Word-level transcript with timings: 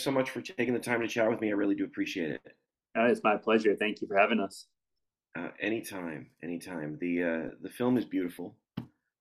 Thanks 0.00 0.06
so 0.06 0.18
much 0.18 0.30
for 0.30 0.40
taking 0.40 0.72
the 0.72 0.80
time 0.80 1.02
to 1.02 1.06
chat 1.06 1.28
with 1.28 1.42
me. 1.42 1.48
I 1.48 1.52
really 1.52 1.74
do 1.74 1.84
appreciate 1.84 2.30
it. 2.30 2.40
Uh, 2.96 3.04
it's 3.04 3.22
my 3.22 3.36
pleasure. 3.36 3.76
Thank 3.76 4.00
you 4.00 4.08
for 4.08 4.16
having 4.16 4.40
us. 4.40 4.64
Uh, 5.38 5.48
anytime, 5.60 6.30
anytime. 6.42 6.96
The 7.02 7.22
uh, 7.22 7.48
the 7.60 7.68
film 7.68 7.98
is 7.98 8.06
beautiful. 8.06 8.56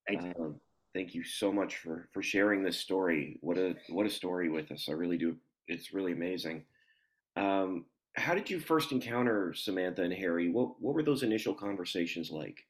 Thank 0.07 0.23
you. 0.23 0.33
Uh, 0.41 0.51
thank 0.93 1.13
you 1.13 1.25
so 1.25 1.51
much 1.51 1.75
for 1.75 2.07
for 2.13 2.23
sharing 2.23 2.63
this 2.63 2.77
story. 2.77 3.39
What 3.41 3.57
a 3.57 3.75
what 3.89 4.05
a 4.05 4.09
story 4.09 4.47
with 4.49 4.71
us. 4.71 4.87
I 4.87 4.93
really 4.93 5.17
do. 5.17 5.35
It's 5.67 5.93
really 5.93 6.13
amazing. 6.13 6.63
Um, 7.35 7.83
how 8.15 8.33
did 8.33 8.49
you 8.49 8.61
first 8.61 8.93
encounter 8.93 9.53
Samantha 9.53 10.03
and 10.03 10.13
Harry? 10.13 10.49
What 10.49 10.81
what 10.81 10.95
were 10.95 11.03
those 11.03 11.23
initial 11.23 11.53
conversations 11.53 12.31
like? 12.31 12.65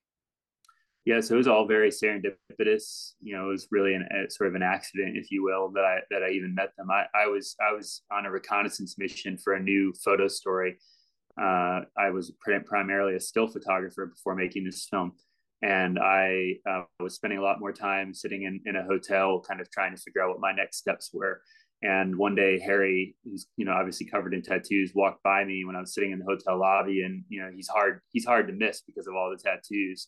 Yeah, 1.05 1.21
so 1.21 1.35
it 1.35 1.37
was 1.37 1.47
all 1.47 1.65
very 1.65 1.89
serendipitous. 1.89 3.13
You 3.21 3.35
know, 3.35 3.45
it 3.45 3.51
was 3.51 3.67
really 3.71 3.93
an 3.93 4.07
a, 4.11 4.29
sort 4.29 4.49
of 4.49 4.55
an 4.55 4.61
accident, 4.61 5.17
if 5.17 5.31
you 5.31 5.43
will, 5.43 5.71
that 5.71 5.83
I 5.83 5.99
that 6.11 6.23
I 6.23 6.29
even 6.31 6.53
met 6.53 6.75
them. 6.77 6.91
I, 6.91 7.05
I 7.15 7.27
was 7.27 7.55
I 7.61 7.73
was 7.73 8.03
on 8.11 8.25
a 8.25 8.31
reconnaissance 8.31 8.97
mission 8.97 9.37
for 9.37 9.53
a 9.53 9.59
new 9.59 9.93
photo 10.03 10.27
story. 10.27 10.77
Uh, 11.39 11.81
I 11.97 12.09
was 12.11 12.33
primarily 12.65 13.15
a 13.15 13.19
still 13.19 13.47
photographer 13.47 14.05
before 14.07 14.35
making 14.35 14.65
this 14.65 14.85
film, 14.85 15.13
and 15.61 15.97
I 15.97 16.55
uh, 16.69 16.83
was 16.99 17.15
spending 17.15 17.39
a 17.39 17.43
lot 17.43 17.61
more 17.61 17.71
time 17.71 18.13
sitting 18.13 18.43
in 18.43 18.61
in 18.65 18.75
a 18.75 18.83
hotel, 18.83 19.39
kind 19.39 19.61
of 19.61 19.71
trying 19.71 19.95
to 19.95 20.01
figure 20.01 20.21
out 20.21 20.29
what 20.29 20.41
my 20.41 20.51
next 20.51 20.77
steps 20.77 21.11
were. 21.13 21.41
And 21.81 22.17
one 22.17 22.35
day, 22.35 22.59
Harry, 22.59 23.15
who's 23.23 23.47
you 23.55 23.63
know 23.63 23.71
obviously 23.71 24.05
covered 24.05 24.33
in 24.33 24.41
tattoos, 24.41 24.91
walked 24.93 25.23
by 25.23 25.45
me 25.45 25.63
when 25.63 25.77
I 25.77 25.79
was 25.79 25.93
sitting 25.93 26.11
in 26.11 26.19
the 26.19 26.25
hotel 26.25 26.59
lobby, 26.59 27.03
and 27.03 27.23
you 27.29 27.41
know 27.41 27.49
he's 27.55 27.69
hard 27.69 28.01
he's 28.11 28.25
hard 28.25 28.47
to 28.47 28.53
miss 28.53 28.81
because 28.81 29.07
of 29.07 29.15
all 29.15 29.29
the 29.31 29.41
tattoos 29.41 30.07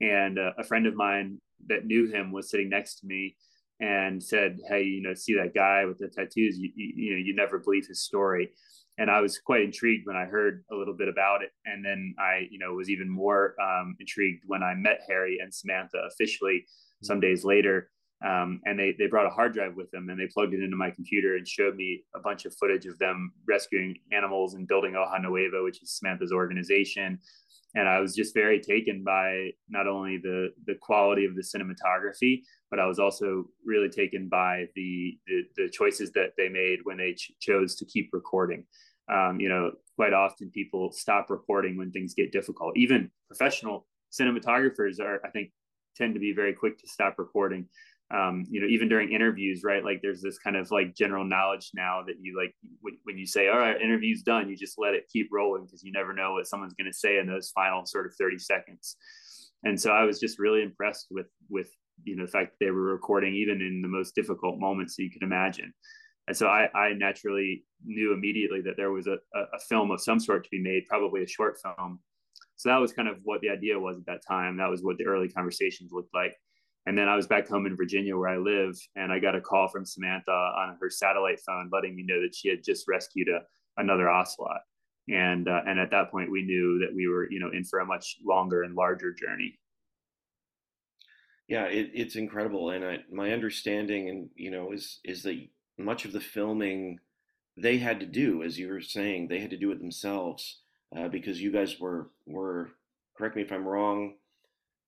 and 0.00 0.38
uh, 0.38 0.52
a 0.58 0.64
friend 0.64 0.86
of 0.86 0.94
mine 0.94 1.40
that 1.66 1.84
knew 1.84 2.10
him 2.10 2.32
was 2.32 2.50
sitting 2.50 2.68
next 2.68 3.00
to 3.00 3.06
me 3.06 3.36
and 3.80 4.22
said, 4.22 4.58
"Hey, 4.68 4.82
you 4.82 5.02
know, 5.02 5.14
see 5.14 5.34
that 5.34 5.54
guy 5.54 5.84
with 5.84 5.98
the 5.98 6.08
tattoos? 6.08 6.58
You, 6.58 6.70
you, 6.74 6.92
you, 6.96 7.12
know, 7.12 7.18
you 7.18 7.34
never 7.34 7.58
believe 7.58 7.86
his 7.86 8.02
story." 8.02 8.50
And 8.98 9.10
I 9.10 9.20
was 9.20 9.38
quite 9.38 9.62
intrigued 9.62 10.06
when 10.06 10.16
I 10.16 10.26
heard 10.26 10.64
a 10.70 10.74
little 10.74 10.94
bit 10.94 11.08
about 11.08 11.42
it, 11.42 11.50
and 11.64 11.84
then 11.84 12.14
I, 12.18 12.46
you 12.50 12.58
know, 12.58 12.74
was 12.74 12.90
even 12.90 13.08
more 13.08 13.54
um, 13.60 13.96
intrigued 13.98 14.44
when 14.46 14.62
I 14.62 14.74
met 14.74 15.00
Harry 15.08 15.38
and 15.40 15.52
Samantha 15.52 15.98
officially 16.06 16.66
some 17.02 17.20
days 17.20 17.44
later. 17.44 17.90
Um, 18.22 18.60
and 18.66 18.78
they 18.78 18.94
they 18.98 19.06
brought 19.06 19.26
a 19.26 19.30
hard 19.30 19.54
drive 19.54 19.76
with 19.76 19.90
them, 19.90 20.10
and 20.10 20.20
they 20.20 20.26
plugged 20.26 20.52
it 20.52 20.62
into 20.62 20.76
my 20.76 20.90
computer 20.90 21.36
and 21.36 21.48
showed 21.48 21.76
me 21.76 22.04
a 22.14 22.20
bunch 22.20 22.44
of 22.44 22.54
footage 22.56 22.84
of 22.84 22.98
them 22.98 23.32
rescuing 23.48 23.96
animals 24.12 24.54
and 24.54 24.68
building 24.68 24.92
Hoja 24.92 25.22
Nueva, 25.22 25.62
which 25.62 25.82
is 25.82 25.92
Samantha's 25.92 26.32
organization, 26.32 27.18
and 27.74 27.88
I 27.88 28.00
was 28.00 28.14
just 28.14 28.34
very 28.34 28.60
taken 28.60 29.04
by 29.04 29.50
not 29.68 29.86
only 29.86 30.18
the 30.18 30.48
the 30.66 30.74
quality 30.80 31.24
of 31.24 31.34
the 31.36 31.42
cinematography, 31.42 32.42
but 32.70 32.80
I 32.80 32.86
was 32.86 32.98
also 32.98 33.46
really 33.64 33.88
taken 33.88 34.28
by 34.28 34.66
the 34.74 35.18
the, 35.26 35.42
the 35.56 35.68
choices 35.68 36.12
that 36.12 36.32
they 36.36 36.48
made 36.48 36.80
when 36.84 36.96
they 36.96 37.12
ch- 37.12 37.32
chose 37.40 37.76
to 37.76 37.84
keep 37.84 38.10
recording. 38.12 38.64
Um, 39.12 39.40
you 39.40 39.48
know, 39.48 39.72
quite 39.96 40.12
often 40.12 40.50
people 40.50 40.92
stop 40.92 41.30
recording 41.30 41.76
when 41.76 41.90
things 41.90 42.14
get 42.14 42.32
difficult. 42.32 42.76
Even 42.76 43.10
professional 43.26 43.86
cinematographers 44.12 45.00
are, 45.00 45.20
I 45.24 45.30
think, 45.30 45.50
tend 45.96 46.14
to 46.14 46.20
be 46.20 46.32
very 46.32 46.52
quick 46.52 46.78
to 46.78 46.88
stop 46.88 47.18
recording 47.18 47.66
um, 48.12 48.44
you 48.50 48.60
know, 48.60 48.66
even 48.66 48.88
during 48.88 49.12
interviews, 49.12 49.62
right? 49.64 49.84
Like 49.84 50.00
there's 50.02 50.20
this 50.20 50.38
kind 50.38 50.56
of 50.56 50.70
like 50.70 50.96
general 50.96 51.24
knowledge 51.24 51.70
now 51.74 52.02
that 52.06 52.16
you 52.20 52.36
like 52.36 52.54
when, 52.80 52.98
when 53.04 53.16
you 53.16 53.26
say, 53.26 53.48
all 53.48 53.58
right, 53.58 53.80
interview's 53.80 54.22
done, 54.22 54.48
you 54.48 54.56
just 54.56 54.78
let 54.78 54.94
it 54.94 55.08
keep 55.12 55.28
rolling 55.32 55.64
because 55.64 55.84
you 55.84 55.92
never 55.92 56.12
know 56.12 56.32
what 56.32 56.48
someone's 56.48 56.74
going 56.74 56.90
to 56.90 56.96
say 56.96 57.18
in 57.18 57.26
those 57.26 57.52
final 57.54 57.86
sort 57.86 58.06
of 58.06 58.14
30 58.18 58.38
seconds. 58.38 58.96
And 59.62 59.80
so 59.80 59.92
I 59.92 60.04
was 60.04 60.18
just 60.18 60.38
really 60.38 60.62
impressed 60.62 61.06
with, 61.10 61.26
with, 61.48 61.70
you 62.02 62.16
know, 62.16 62.26
the 62.26 62.32
fact 62.32 62.52
that 62.52 62.64
they 62.64 62.70
were 62.70 62.92
recording 62.92 63.34
even 63.34 63.60
in 63.60 63.80
the 63.80 63.88
most 63.88 64.14
difficult 64.14 64.58
moments 64.58 64.96
that 64.96 65.04
you 65.04 65.10
could 65.10 65.22
imagine. 65.22 65.72
And 66.26 66.36
so 66.36 66.48
I, 66.48 66.68
I 66.74 66.92
naturally 66.94 67.64
knew 67.84 68.12
immediately 68.12 68.60
that 68.62 68.76
there 68.76 68.90
was 68.90 69.06
a, 69.06 69.18
a 69.34 69.58
film 69.68 69.90
of 69.90 70.00
some 70.00 70.18
sort 70.18 70.44
to 70.44 70.50
be 70.50 70.60
made, 70.60 70.86
probably 70.86 71.22
a 71.22 71.28
short 71.28 71.58
film. 71.62 72.00
So 72.56 72.68
that 72.70 72.76
was 72.76 72.92
kind 72.92 73.08
of 73.08 73.18
what 73.22 73.40
the 73.40 73.50
idea 73.50 73.78
was 73.78 73.98
at 73.98 74.06
that 74.06 74.26
time. 74.26 74.56
That 74.56 74.68
was 74.68 74.82
what 74.82 74.98
the 74.98 75.06
early 75.06 75.28
conversations 75.28 75.92
looked 75.92 76.12
like 76.14 76.36
and 76.86 76.96
then 76.96 77.08
I 77.08 77.16
was 77.16 77.26
back 77.26 77.48
home 77.48 77.66
in 77.66 77.76
Virginia 77.76 78.16
where 78.16 78.28
I 78.28 78.38
live, 78.38 78.76
and 78.96 79.12
I 79.12 79.18
got 79.18 79.36
a 79.36 79.40
call 79.40 79.68
from 79.68 79.84
Samantha 79.84 80.30
on 80.30 80.76
her 80.80 80.88
satellite 80.88 81.40
phone 81.40 81.68
letting 81.72 81.94
me 81.94 82.02
know 82.02 82.20
that 82.22 82.34
she 82.34 82.48
had 82.48 82.64
just 82.64 82.88
rescued 82.88 83.28
a, 83.28 83.42
another 83.76 84.08
ocelot. 84.08 84.60
And 85.08 85.48
uh, 85.48 85.60
and 85.66 85.78
at 85.78 85.90
that 85.90 86.10
point, 86.10 86.30
we 86.30 86.42
knew 86.42 86.78
that 86.78 86.94
we 86.94 87.08
were, 87.08 87.30
you 87.30 87.40
know, 87.40 87.50
in 87.50 87.64
for 87.64 87.80
a 87.80 87.86
much 87.86 88.16
longer 88.24 88.62
and 88.62 88.74
larger 88.74 89.12
journey. 89.12 89.58
Yeah, 91.48 91.64
it, 91.64 91.90
it's 91.92 92.16
incredible, 92.16 92.70
and 92.70 92.84
I, 92.84 92.98
my 93.12 93.32
understanding, 93.32 94.08
and 94.08 94.30
you 94.36 94.50
know, 94.50 94.72
is 94.72 95.00
is 95.04 95.22
that 95.24 95.38
much 95.78 96.04
of 96.04 96.12
the 96.12 96.20
filming 96.20 96.98
they 97.56 97.76
had 97.78 98.00
to 98.00 98.06
do, 98.06 98.42
as 98.42 98.58
you 98.58 98.68
were 98.68 98.80
saying, 98.80 99.28
they 99.28 99.40
had 99.40 99.50
to 99.50 99.56
do 99.56 99.72
it 99.72 99.80
themselves 99.80 100.60
uh, 100.96 101.08
because 101.08 101.42
you 101.42 101.50
guys 101.50 101.80
were 101.80 102.10
were 102.26 102.70
correct 103.16 103.36
me 103.36 103.42
if 103.42 103.52
I'm 103.52 103.66
wrong 103.66 104.14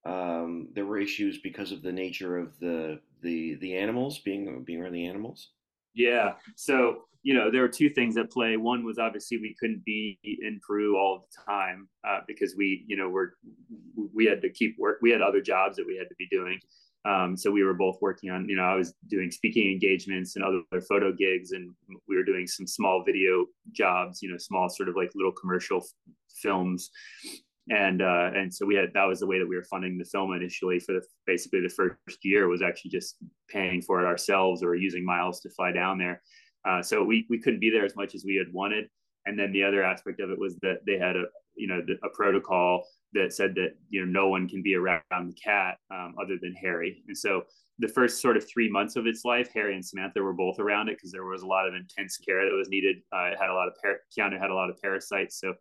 um, 0.05 0.69
there 0.75 0.87
were 0.87 0.99
issues 0.99 1.39
because 1.39 1.73
of 1.73 1.83
the 1.83 1.93
nature 1.93 2.39
of 2.39 2.59
the 2.59 3.01
the 3.23 3.55
the 3.57 3.77
animals 3.77 4.19
being 4.19 4.63
being 4.65 4.81
around 4.81 4.93
the 4.93 5.07
animals. 5.07 5.51
Yeah. 5.95 6.35
So 6.57 7.05
you 7.23 7.35
know 7.35 7.51
there 7.51 7.63
were 7.63 7.69
two 7.69 7.91
things 7.91 8.17
at 8.17 8.31
play. 8.31 8.57
One 8.57 8.85
was 8.85 8.99
obviously 8.99 9.39
we 9.39 9.55
couldn't 9.61 9.85
be 9.85 10.19
in 10.25 10.61
Peru 10.67 10.97
all 10.99 11.27
the 11.31 11.53
time 11.53 11.89
uh, 12.07 12.21
because 12.27 12.55
we 12.57 12.85
you 12.89 12.97
know 12.97 13.09
were 13.09 13.35
we 14.13 14.27
had 14.27 14.43
to 14.43 14.51
keep 14.51 14.77
work. 14.79 14.99
We 15.03 15.11
had 15.11 15.23
other 15.23 15.41
jobs 15.41 15.77
that 15.77 15.87
we 15.87 15.97
had 15.97 16.09
to 16.09 16.15
be 16.19 16.29
doing. 16.31 16.59
Um, 17.05 17.37
so 17.37 17.51
we 17.51 17.65
were 17.65 17.75
both 17.75 17.97
working 18.01 18.31
on, 18.31 18.49
you 18.49 18.55
know, 18.55 18.63
I 18.63 18.77
was 18.77 18.95
doing 19.09 19.33
speaking 19.33 19.73
engagements 19.73 20.37
and 20.37 20.45
other 20.45 20.63
photo 20.89 21.13
gigs, 21.13 21.51
and 21.51 21.75
we 22.07 22.15
were 22.15 22.23
doing 22.23 22.47
some 22.47 22.65
small 22.65 23.03
video 23.05 23.47
jobs, 23.73 24.23
you 24.23 24.31
know, 24.31 24.39
small 24.39 24.69
sort 24.69 24.89
of 24.89 24.95
like 24.95 25.11
little 25.17 25.33
commercial 25.33 25.79
f- 25.79 26.13
films 26.41 26.93
and 27.71 28.03
uh, 28.03 28.31
and 28.35 28.53
so 28.53 28.67
we 28.67 28.75
had 28.75 28.91
that 28.95 29.05
was 29.05 29.21
the 29.21 29.27
way 29.27 29.39
that 29.39 29.49
we 29.49 29.57
were 29.57 29.65
funding 29.65 29.97
the 29.97 30.05
film 30.05 30.33
initially 30.33 30.81
for 30.81 30.95
the, 30.95 31.03
basically 31.27 31.61
the 31.61 31.69
first 31.69 32.19
year 32.25 32.49
was 32.49 32.63
actually 32.63 32.91
just 32.91 33.17
paying 33.49 33.81
for 33.81 34.01
it 34.01 34.07
ourselves 34.07 34.63
or 34.63 34.75
using 34.75 35.05
miles 35.05 35.41
to 35.41 35.51
fly 35.51 35.71
down 35.71 35.99
there. 35.99 36.23
Uh, 36.69 36.83
so 36.83 37.03
we 37.05 37.27
we 37.31 37.41
couldn't 37.41 37.61
be 37.61 37.71
there 37.71 37.85
as 37.85 37.97
much 37.97 38.15
as 38.15 38.25
we 38.25 38.37
had 38.37 38.53
wanted. 38.53 38.87
And 39.27 39.39
then 39.39 39.53
the 39.53 39.63
other 39.63 39.85
aspect 39.85 40.21
of 40.21 40.31
it 40.31 40.39
was 40.39 40.57
that 40.63 40.79
they 40.87 40.99
had 40.99 41.17
a 41.17 41.25
you 41.55 41.69
know 41.69 41.81
a 42.03 42.09
protocol 42.17 42.85
that 43.13 43.33
said 43.33 43.55
that 43.55 43.75
you 43.91 44.05
know 44.05 44.11
no 44.11 44.29
one 44.29 44.49
can 44.49 44.63
be 44.63 44.75
around 44.75 45.03
the 45.11 45.35
cat 45.43 45.77
um, 45.93 46.15
other 46.21 46.39
than 46.43 46.55
Harry. 46.55 47.03
And 47.07 47.17
so 47.17 47.43
the 47.79 47.89
first 47.89 48.21
sort 48.21 48.37
of 48.37 48.49
three 48.49 48.71
months 48.71 48.97
of 48.97 49.07
its 49.07 49.25
life, 49.25 49.51
Harry 49.55 49.75
and 49.75 49.85
Samantha 49.85 50.23
were 50.23 50.33
both 50.33 50.59
around 50.59 50.89
it 50.89 50.97
because 50.97 51.13
there 51.13 51.25
was 51.25 51.43
a 51.43 51.47
lot 51.47 51.67
of 51.67 51.75
intense 51.75 52.17
care 52.17 52.45
that 52.45 52.57
was 52.57 52.69
needed. 52.69 52.97
Uh, 53.15 53.31
it 53.33 53.39
had 53.39 53.51
a 53.51 53.55
lot 53.55 53.69
of 53.69 53.75
par- 53.83 54.01
Keanu 54.17 54.41
had 54.41 54.51
a 54.51 54.55
lot 54.55 54.71
of 54.71 54.81
parasites, 54.83 55.39
so 55.39 55.55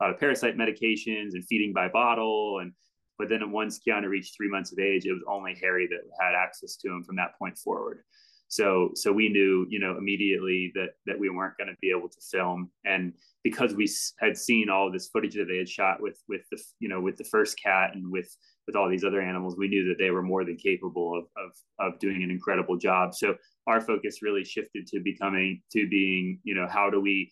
uh, 0.00 0.12
parasite 0.18 0.56
medications 0.56 1.34
and 1.34 1.44
feeding 1.46 1.72
by 1.72 1.88
bottle. 1.88 2.60
And 2.60 2.72
but 3.18 3.28
then 3.28 3.50
once 3.50 3.80
Keanu 3.80 4.08
reached 4.08 4.36
three 4.36 4.48
months 4.48 4.72
of 4.72 4.78
age, 4.78 5.04
it 5.04 5.12
was 5.12 5.24
only 5.28 5.56
Harry 5.60 5.88
that 5.88 6.00
had 6.20 6.34
access 6.34 6.76
to 6.76 6.88
him 6.88 7.02
from 7.02 7.16
that 7.16 7.38
point 7.38 7.58
forward. 7.58 8.00
So 8.48 8.92
so 8.94 9.12
we 9.12 9.28
knew 9.28 9.66
you 9.68 9.78
know 9.78 9.98
immediately 9.98 10.72
that 10.74 10.90
that 11.06 11.18
we 11.18 11.28
weren't 11.28 11.58
going 11.58 11.68
to 11.68 11.76
be 11.82 11.90
able 11.90 12.08
to 12.08 12.20
film, 12.32 12.70
and 12.84 13.12
because 13.44 13.74
we 13.74 13.88
had 14.20 14.38
seen 14.38 14.70
all 14.70 14.90
this 14.90 15.08
footage 15.08 15.34
that 15.34 15.48
they 15.48 15.58
had 15.58 15.68
shot 15.68 16.00
with 16.00 16.18
with 16.28 16.42
the 16.50 16.58
you 16.80 16.88
know 16.88 17.00
with 17.00 17.18
the 17.18 17.24
first 17.24 17.62
cat 17.62 17.90
and 17.94 18.10
with 18.10 18.34
with 18.66 18.74
all 18.74 18.88
these 18.88 19.04
other 19.04 19.20
animals, 19.20 19.56
we 19.58 19.68
knew 19.68 19.86
that 19.88 19.98
they 19.98 20.10
were 20.10 20.22
more 20.22 20.44
than 20.44 20.56
capable 20.56 21.18
of 21.18 21.24
of 21.36 21.52
of 21.78 21.98
doing 21.98 22.22
an 22.22 22.30
incredible 22.30 22.78
job. 22.78 23.14
So 23.14 23.36
our 23.66 23.82
focus 23.82 24.22
really 24.22 24.44
shifted 24.44 24.86
to 24.88 25.00
becoming 25.00 25.60
to 25.72 25.86
being 25.86 26.40
you 26.42 26.54
know 26.54 26.66
how 26.66 26.88
do 26.88 27.02
we 27.02 27.30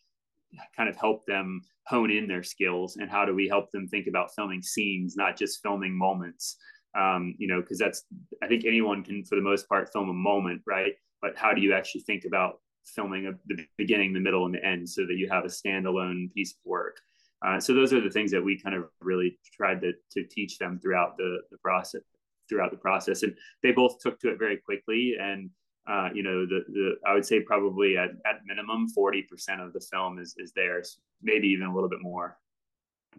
kind 0.76 0.88
of 0.88 0.96
help 0.96 1.26
them 1.26 1.60
hone 1.86 2.10
in 2.10 2.26
their 2.26 2.42
skills 2.42 2.96
and 2.96 3.10
how 3.10 3.24
do 3.24 3.34
we 3.34 3.48
help 3.48 3.70
them 3.70 3.86
think 3.88 4.06
about 4.06 4.34
filming 4.34 4.62
scenes 4.62 5.16
not 5.16 5.36
just 5.36 5.62
filming 5.62 5.96
moments? 5.96 6.56
Um, 6.98 7.34
you 7.36 7.46
know 7.46 7.60
because 7.60 7.78
that's 7.78 8.04
i 8.42 8.46
think 8.46 8.64
anyone 8.64 9.04
can 9.04 9.22
for 9.22 9.34
the 9.34 9.42
most 9.42 9.68
part 9.68 9.92
film 9.92 10.08
a 10.08 10.14
moment 10.14 10.62
right? 10.66 10.94
But 11.20 11.36
how 11.36 11.52
do 11.52 11.60
you 11.60 11.74
actually 11.74 12.02
think 12.02 12.24
about 12.24 12.60
filming 12.86 13.26
a, 13.26 13.32
the 13.46 13.66
beginning 13.76 14.12
the 14.12 14.20
middle 14.20 14.46
and 14.46 14.54
the 14.54 14.64
end 14.64 14.88
so 14.88 15.02
that 15.06 15.16
you 15.16 15.28
have 15.30 15.44
a 15.44 15.48
standalone 15.48 16.32
piece 16.32 16.52
of 16.52 16.58
work? 16.64 16.98
Uh, 17.44 17.60
so 17.60 17.74
those 17.74 17.92
are 17.92 18.00
the 18.00 18.10
things 18.10 18.30
that 18.30 18.42
we 18.42 18.58
kind 18.58 18.74
of 18.74 18.84
really 19.00 19.38
tried 19.52 19.80
to, 19.82 19.92
to 20.12 20.24
teach 20.24 20.58
them 20.58 20.78
throughout 20.78 21.16
the, 21.16 21.38
the 21.50 21.58
process 21.58 22.00
throughout 22.48 22.70
the 22.70 22.76
process. 22.76 23.22
And 23.22 23.34
they 23.62 23.72
both 23.72 23.98
took 24.00 24.20
to 24.20 24.30
it 24.30 24.38
very 24.38 24.56
quickly 24.56 25.16
and 25.20 25.50
uh, 25.86 26.08
you 26.12 26.22
know, 26.22 26.46
the, 26.46 26.64
the 26.68 26.96
I 27.06 27.14
would 27.14 27.24
say 27.24 27.40
probably 27.40 27.96
at, 27.96 28.10
at 28.26 28.44
minimum 28.44 28.88
40% 28.96 29.24
of 29.64 29.72
the 29.72 29.80
film 29.80 30.18
is, 30.18 30.34
is 30.38 30.52
theirs, 30.52 30.98
maybe 31.22 31.48
even 31.48 31.66
a 31.66 31.74
little 31.74 31.88
bit 31.88 32.02
more. 32.02 32.38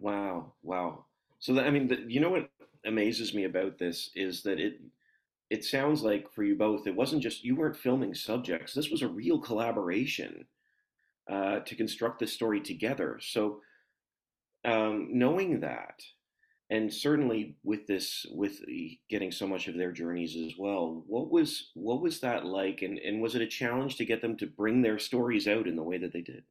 Wow. 0.00 0.52
Wow. 0.62 1.06
So 1.38 1.54
that, 1.54 1.66
I 1.66 1.70
mean, 1.70 1.88
the, 1.88 2.04
you 2.06 2.20
know 2.20 2.30
what 2.30 2.50
amazes 2.84 3.34
me 3.34 3.44
about 3.44 3.78
this 3.78 4.10
is 4.14 4.42
that 4.42 4.60
it, 4.60 4.80
it 5.50 5.64
sounds 5.64 6.02
like 6.02 6.30
for 6.30 6.44
you 6.44 6.56
both, 6.56 6.86
it 6.86 6.94
wasn't 6.94 7.22
just, 7.22 7.42
you 7.42 7.56
weren't 7.56 7.76
filming 7.76 8.14
subjects. 8.14 8.74
This 8.74 8.90
was 8.90 9.02
a 9.02 9.08
real 9.08 9.38
collaboration 9.38 10.44
uh, 11.30 11.60
to 11.60 11.74
construct 11.74 12.18
this 12.18 12.32
story 12.32 12.60
together. 12.60 13.18
So 13.22 13.60
um, 14.64 15.08
knowing 15.12 15.60
that, 15.60 16.02
and 16.70 16.92
certainly 16.92 17.56
with 17.64 17.86
this 17.86 18.26
with 18.30 18.60
getting 19.08 19.32
so 19.32 19.46
much 19.46 19.68
of 19.68 19.76
their 19.76 19.92
journeys 19.92 20.36
as 20.36 20.52
well 20.58 21.02
what 21.06 21.30
was 21.30 21.70
what 21.74 22.00
was 22.00 22.20
that 22.20 22.44
like? 22.44 22.82
And 22.82 22.98
and 22.98 23.20
was 23.20 23.34
it 23.34 23.42
a 23.42 23.46
challenge 23.46 23.96
to 23.96 24.04
get 24.04 24.20
them 24.20 24.36
to 24.36 24.46
bring 24.46 24.82
their 24.82 24.98
stories 24.98 25.48
out 25.48 25.66
in 25.66 25.76
the 25.76 25.82
way 25.82 25.98
that 25.98 26.12
they 26.12 26.20
did? 26.20 26.44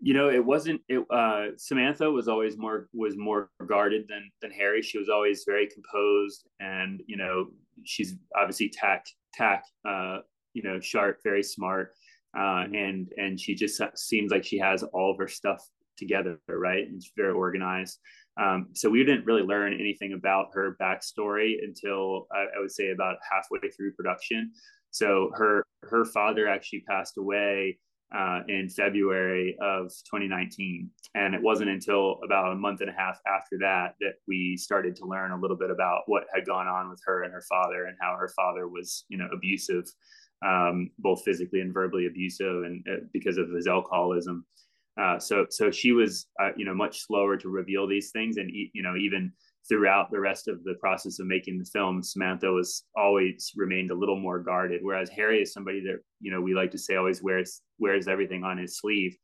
You 0.00 0.14
know 0.14 0.30
it 0.30 0.44
wasn't 0.44 0.80
it 0.88 1.04
uh 1.10 1.56
samantha 1.56 2.10
was 2.10 2.28
always 2.28 2.56
more 2.56 2.88
was 2.92 3.16
more 3.16 3.50
guarded 3.66 4.06
than 4.08 4.30
than 4.40 4.50
harry. 4.50 4.82
She 4.82 4.98
was 4.98 5.08
always 5.08 5.44
very 5.44 5.68
composed 5.68 6.48
and 6.60 7.02
you 7.06 7.16
know 7.16 7.46
she's 7.84 8.14
obviously 8.36 8.68
tack 8.68 9.06
tack 9.34 9.64
uh 9.88 10.18
you 10.54 10.62
know 10.62 10.80
sharp 10.80 11.18
very 11.24 11.42
smart 11.42 11.94
uh 12.36 12.40
mm-hmm. 12.40 12.74
and 12.74 13.12
and 13.16 13.40
she 13.40 13.54
just 13.54 13.80
seems 13.96 14.30
like 14.30 14.44
she 14.44 14.58
has 14.58 14.82
all 14.84 15.10
of 15.10 15.18
her 15.18 15.28
stuff 15.28 15.68
together 15.96 16.38
right? 16.48 16.86
And 16.86 17.02
she's 17.02 17.12
very 17.16 17.32
organized 17.32 17.98
um, 18.38 18.68
so 18.72 18.88
we 18.88 19.04
didn't 19.04 19.26
really 19.26 19.42
learn 19.42 19.74
anything 19.74 20.12
about 20.12 20.46
her 20.52 20.76
backstory 20.80 21.56
until 21.62 22.28
I, 22.32 22.44
I 22.56 22.60
would 22.60 22.70
say 22.70 22.90
about 22.90 23.16
halfway 23.30 23.68
through 23.70 23.92
production. 23.94 24.52
So 24.90 25.30
her 25.34 25.64
her 25.82 26.04
father 26.04 26.48
actually 26.48 26.84
passed 26.88 27.18
away 27.18 27.78
uh, 28.16 28.40
in 28.48 28.68
February 28.68 29.56
of 29.60 29.88
2019, 30.10 30.88
and 31.14 31.34
it 31.34 31.42
wasn't 31.42 31.68
until 31.68 32.20
about 32.24 32.52
a 32.52 32.56
month 32.56 32.80
and 32.80 32.90
a 32.90 32.92
half 32.92 33.18
after 33.26 33.58
that 33.58 33.94
that 34.00 34.14
we 34.26 34.56
started 34.56 34.96
to 34.96 35.04
learn 35.04 35.32
a 35.32 35.38
little 35.38 35.56
bit 35.56 35.70
about 35.70 36.02
what 36.06 36.24
had 36.34 36.46
gone 36.46 36.66
on 36.66 36.88
with 36.88 37.00
her 37.04 37.24
and 37.24 37.32
her 37.32 37.44
father, 37.48 37.86
and 37.86 37.96
how 38.00 38.16
her 38.18 38.30
father 38.36 38.68
was, 38.68 39.04
you 39.08 39.18
know, 39.18 39.28
abusive, 39.32 39.84
um, 40.46 40.90
both 40.98 41.22
physically 41.24 41.60
and 41.60 41.74
verbally 41.74 42.06
abusive, 42.06 42.62
and 42.62 42.84
uh, 42.90 43.04
because 43.12 43.36
of 43.36 43.50
his 43.50 43.66
alcoholism. 43.66 44.46
Uh, 45.00 45.18
so 45.18 45.46
so 45.50 45.70
she 45.70 45.92
was 45.92 46.26
uh, 46.42 46.50
you 46.56 46.64
know 46.64 46.74
much 46.74 47.06
slower 47.06 47.36
to 47.36 47.48
reveal 47.48 47.86
these 47.86 48.10
things, 48.10 48.36
and 48.36 48.50
you 48.50 48.82
know 48.82 48.96
even 48.96 49.32
throughout 49.68 50.10
the 50.10 50.18
rest 50.18 50.48
of 50.48 50.64
the 50.64 50.74
process 50.80 51.18
of 51.20 51.26
making 51.26 51.58
the 51.58 51.64
film, 51.64 52.02
Samantha 52.02 52.50
was 52.50 52.84
always 52.96 53.52
remained 53.54 53.90
a 53.90 53.94
little 53.94 54.18
more 54.18 54.40
guarded. 54.40 54.80
Whereas 54.82 55.10
Harry 55.10 55.42
is 55.42 55.52
somebody 55.52 55.80
that 55.80 56.00
you 56.20 56.30
know 56.30 56.40
we 56.40 56.54
like 56.54 56.70
to 56.72 56.78
say 56.78 56.96
always 56.96 57.22
wears 57.22 57.60
wears 57.78 58.08
everything 58.08 58.44
on 58.44 58.58
his 58.58 58.78
sleeve. 58.78 59.16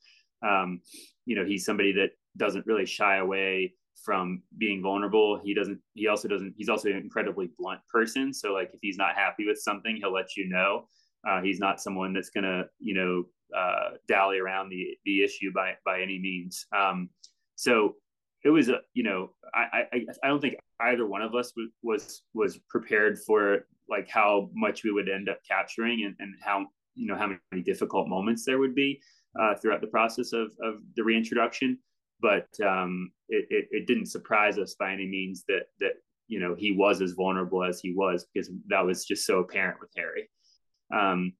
Um, 0.46 0.80
you 1.26 1.34
know 1.34 1.44
he's 1.44 1.64
somebody 1.64 1.92
that 1.92 2.10
doesn't 2.36 2.66
really 2.66 2.86
shy 2.86 3.16
away 3.16 3.74
from 4.04 4.42
being 4.58 4.82
vulnerable. 4.82 5.40
He 5.42 5.54
doesn't. 5.54 5.80
He 5.94 6.06
also 6.08 6.28
doesn't. 6.28 6.54
He's 6.56 6.68
also 6.68 6.90
an 6.90 6.96
incredibly 6.96 7.50
blunt 7.58 7.80
person. 7.90 8.32
So 8.32 8.52
like 8.52 8.70
if 8.74 8.80
he's 8.82 8.98
not 8.98 9.16
happy 9.16 9.46
with 9.46 9.58
something, 9.58 9.96
he'll 9.96 10.12
let 10.12 10.36
you 10.36 10.48
know. 10.48 10.88
Uh, 11.26 11.40
he's 11.40 11.58
not 11.58 11.80
someone 11.80 12.12
that's 12.12 12.30
gonna 12.30 12.64
you 12.78 12.94
know 12.94 13.24
uh, 13.56 13.90
dally 14.08 14.38
around 14.38 14.68
the 14.68 14.96
the 15.04 15.22
issue 15.22 15.52
by 15.54 15.74
by 15.84 16.00
any 16.00 16.18
means. 16.18 16.66
Um, 16.76 17.08
so 17.54 17.96
it 18.44 18.50
was 18.50 18.68
a 18.68 18.80
you 18.92 19.02
know 19.02 19.30
I, 19.54 19.84
I 19.92 20.06
I 20.22 20.28
don't 20.28 20.40
think 20.40 20.56
either 20.80 21.06
one 21.06 21.22
of 21.22 21.34
us 21.34 21.52
was 21.56 21.68
was 21.82 22.22
was 22.34 22.58
prepared 22.68 23.18
for 23.18 23.66
like 23.88 24.08
how 24.08 24.50
much 24.54 24.84
we 24.84 24.92
would 24.92 25.08
end 25.08 25.28
up 25.28 25.38
capturing 25.48 26.04
and, 26.04 26.14
and 26.18 26.34
how 26.42 26.66
you 26.94 27.06
know 27.06 27.16
how 27.16 27.30
many 27.50 27.62
difficult 27.62 28.08
moments 28.08 28.44
there 28.44 28.58
would 28.58 28.74
be 28.74 29.00
uh, 29.40 29.54
throughout 29.56 29.80
the 29.80 29.86
process 29.86 30.32
of 30.32 30.52
of 30.62 30.76
the 30.96 31.04
reintroduction. 31.04 31.78
But 32.20 32.48
um, 32.64 33.10
it, 33.28 33.46
it, 33.50 33.68
it 33.70 33.86
didn't 33.86 34.06
surprise 34.06 34.56
us 34.58 34.76
by 34.78 34.92
any 34.92 35.06
means 35.06 35.44
that 35.48 35.66
that 35.80 35.94
you 36.28 36.40
know 36.40 36.54
he 36.54 36.72
was 36.72 37.02
as 37.02 37.12
vulnerable 37.12 37.64
as 37.64 37.80
he 37.80 37.92
was 37.94 38.26
because 38.32 38.50
that 38.68 38.84
was 38.84 39.04
just 39.04 39.26
so 39.26 39.38
apparent 39.38 39.80
with 39.80 39.90
Harry. 39.96 40.28
Um, 40.94 41.32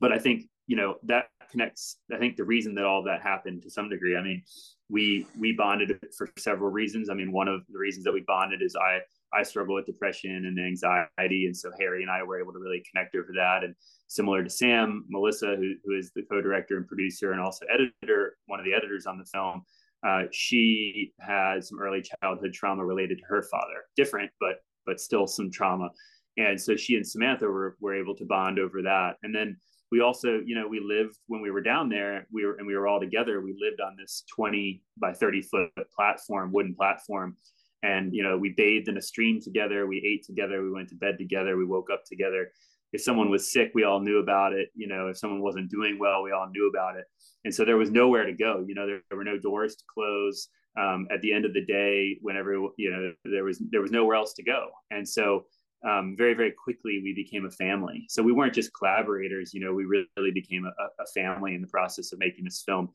but 0.00 0.12
I 0.12 0.18
think 0.18 0.44
you 0.66 0.76
know 0.76 0.96
that 1.04 1.26
connects 1.50 1.98
i 2.12 2.18
think 2.18 2.36
the 2.36 2.44
reason 2.44 2.74
that 2.74 2.84
all 2.84 3.02
that 3.04 3.22
happened 3.22 3.62
to 3.62 3.70
some 3.70 3.88
degree. 3.88 4.16
I 4.16 4.22
mean 4.22 4.42
we 4.88 5.26
we 5.38 5.52
bonded 5.52 5.98
for 6.16 6.28
several 6.38 6.70
reasons. 6.70 7.08
I 7.08 7.14
mean 7.14 7.32
one 7.32 7.48
of 7.48 7.62
the 7.68 7.78
reasons 7.78 8.04
that 8.04 8.12
we 8.12 8.24
bonded 8.26 8.62
is 8.62 8.76
i 8.76 8.98
i 9.32 9.42
struggle 9.42 9.74
with 9.74 9.86
depression 9.86 10.46
and 10.46 10.58
anxiety. 10.58 11.46
And 11.46 11.56
so 11.56 11.70
harry 11.78 12.02
and 12.02 12.10
i 12.10 12.22
were 12.22 12.40
able 12.40 12.52
to 12.52 12.58
really 12.58 12.82
connect 12.90 13.14
over 13.14 13.32
that. 13.36 13.64
And 13.64 13.74
similar 14.08 14.42
to 14.42 14.50
sam 14.50 15.04
melissa 15.08 15.56
who, 15.56 15.74
who 15.84 15.96
is 15.96 16.10
the 16.14 16.22
co-director 16.22 16.76
and 16.76 16.86
producer 16.86 17.32
and 17.32 17.40
also 17.40 17.66
editor 17.72 18.36
one 18.46 18.58
of 18.60 18.66
the 18.66 18.74
editors 18.74 19.06
on 19.06 19.18
the 19.18 19.24
film 19.24 19.62
uh, 20.06 20.22
she 20.30 21.12
had 21.18 21.64
some 21.64 21.80
early 21.80 22.02
childhood 22.02 22.52
trauma 22.52 22.84
related 22.84 23.18
to 23.18 23.24
her 23.26 23.42
father. 23.42 23.84
Different 23.96 24.30
but 24.40 24.56
but 24.84 25.00
still 25.00 25.26
some 25.26 25.50
trauma 25.50 25.90
and 26.36 26.60
so 26.60 26.76
she 26.76 26.96
and 26.96 27.06
samantha 27.06 27.46
were, 27.46 27.76
were 27.80 27.94
able 27.94 28.14
to 28.14 28.24
bond 28.24 28.58
over 28.58 28.82
that 28.82 29.16
and 29.22 29.34
then 29.34 29.56
we 29.92 30.00
also, 30.00 30.40
you 30.44 30.54
know, 30.54 30.66
we 30.66 30.80
lived 30.80 31.16
when 31.28 31.40
we 31.40 31.50
were 31.50 31.60
down 31.60 31.88
there, 31.88 32.26
we 32.32 32.44
were, 32.44 32.56
and 32.56 32.66
we 32.66 32.76
were 32.76 32.88
all 32.88 32.98
together. 32.98 33.40
We 33.40 33.56
lived 33.58 33.80
on 33.80 33.96
this 33.96 34.24
20 34.34 34.82
by 34.98 35.12
30 35.12 35.42
foot 35.42 35.70
platform, 35.94 36.52
wooden 36.52 36.74
platform. 36.74 37.36
And, 37.82 38.12
you 38.12 38.22
know, 38.22 38.36
we 38.36 38.50
bathed 38.56 38.88
in 38.88 38.96
a 38.96 39.02
stream 39.02 39.40
together. 39.40 39.86
We 39.86 39.98
ate 40.04 40.26
together. 40.26 40.62
We 40.62 40.72
went 40.72 40.88
to 40.88 40.96
bed 40.96 41.18
together. 41.18 41.56
We 41.56 41.64
woke 41.64 41.88
up 41.92 42.02
together. 42.04 42.50
If 42.92 43.02
someone 43.02 43.30
was 43.30 43.52
sick, 43.52 43.72
we 43.74 43.84
all 43.84 44.00
knew 44.00 44.18
about 44.18 44.54
it. 44.54 44.70
You 44.74 44.88
know, 44.88 45.08
if 45.08 45.18
someone 45.18 45.40
wasn't 45.40 45.70
doing 45.70 45.98
well, 46.00 46.22
we 46.22 46.32
all 46.32 46.48
knew 46.50 46.68
about 46.68 46.96
it. 46.96 47.04
And 47.44 47.54
so 47.54 47.64
there 47.64 47.76
was 47.76 47.90
nowhere 47.90 48.26
to 48.26 48.32
go. 48.32 48.64
You 48.66 48.74
know, 48.74 48.86
there, 48.86 49.02
there 49.08 49.18
were 49.18 49.24
no 49.24 49.38
doors 49.38 49.76
to 49.76 49.84
close. 49.92 50.48
Um, 50.76 51.06
at 51.10 51.20
the 51.22 51.32
end 51.32 51.44
of 51.44 51.54
the 51.54 51.64
day, 51.64 52.18
whenever, 52.20 52.52
you 52.76 52.90
know, 52.90 53.12
there 53.24 53.44
was, 53.44 53.62
there 53.70 53.80
was 53.80 53.92
nowhere 53.92 54.16
else 54.16 54.34
to 54.34 54.42
go. 54.42 54.68
And 54.90 55.08
so, 55.08 55.46
um, 55.84 56.14
very 56.16 56.34
very 56.34 56.52
quickly 56.52 57.00
we 57.02 57.12
became 57.14 57.46
a 57.46 57.50
family. 57.50 58.06
So 58.08 58.22
we 58.22 58.32
weren't 58.32 58.54
just 58.54 58.74
collaborators 58.74 59.52
you 59.52 59.60
know 59.60 59.74
we 59.74 59.84
really 59.84 60.32
became 60.32 60.64
a, 60.64 61.02
a, 61.02 61.06
family 61.14 61.54
in 61.54 61.60
the 61.60 61.68
process 61.68 62.12
of 62.12 62.18
making 62.18 62.44
this 62.44 62.62
film. 62.64 62.90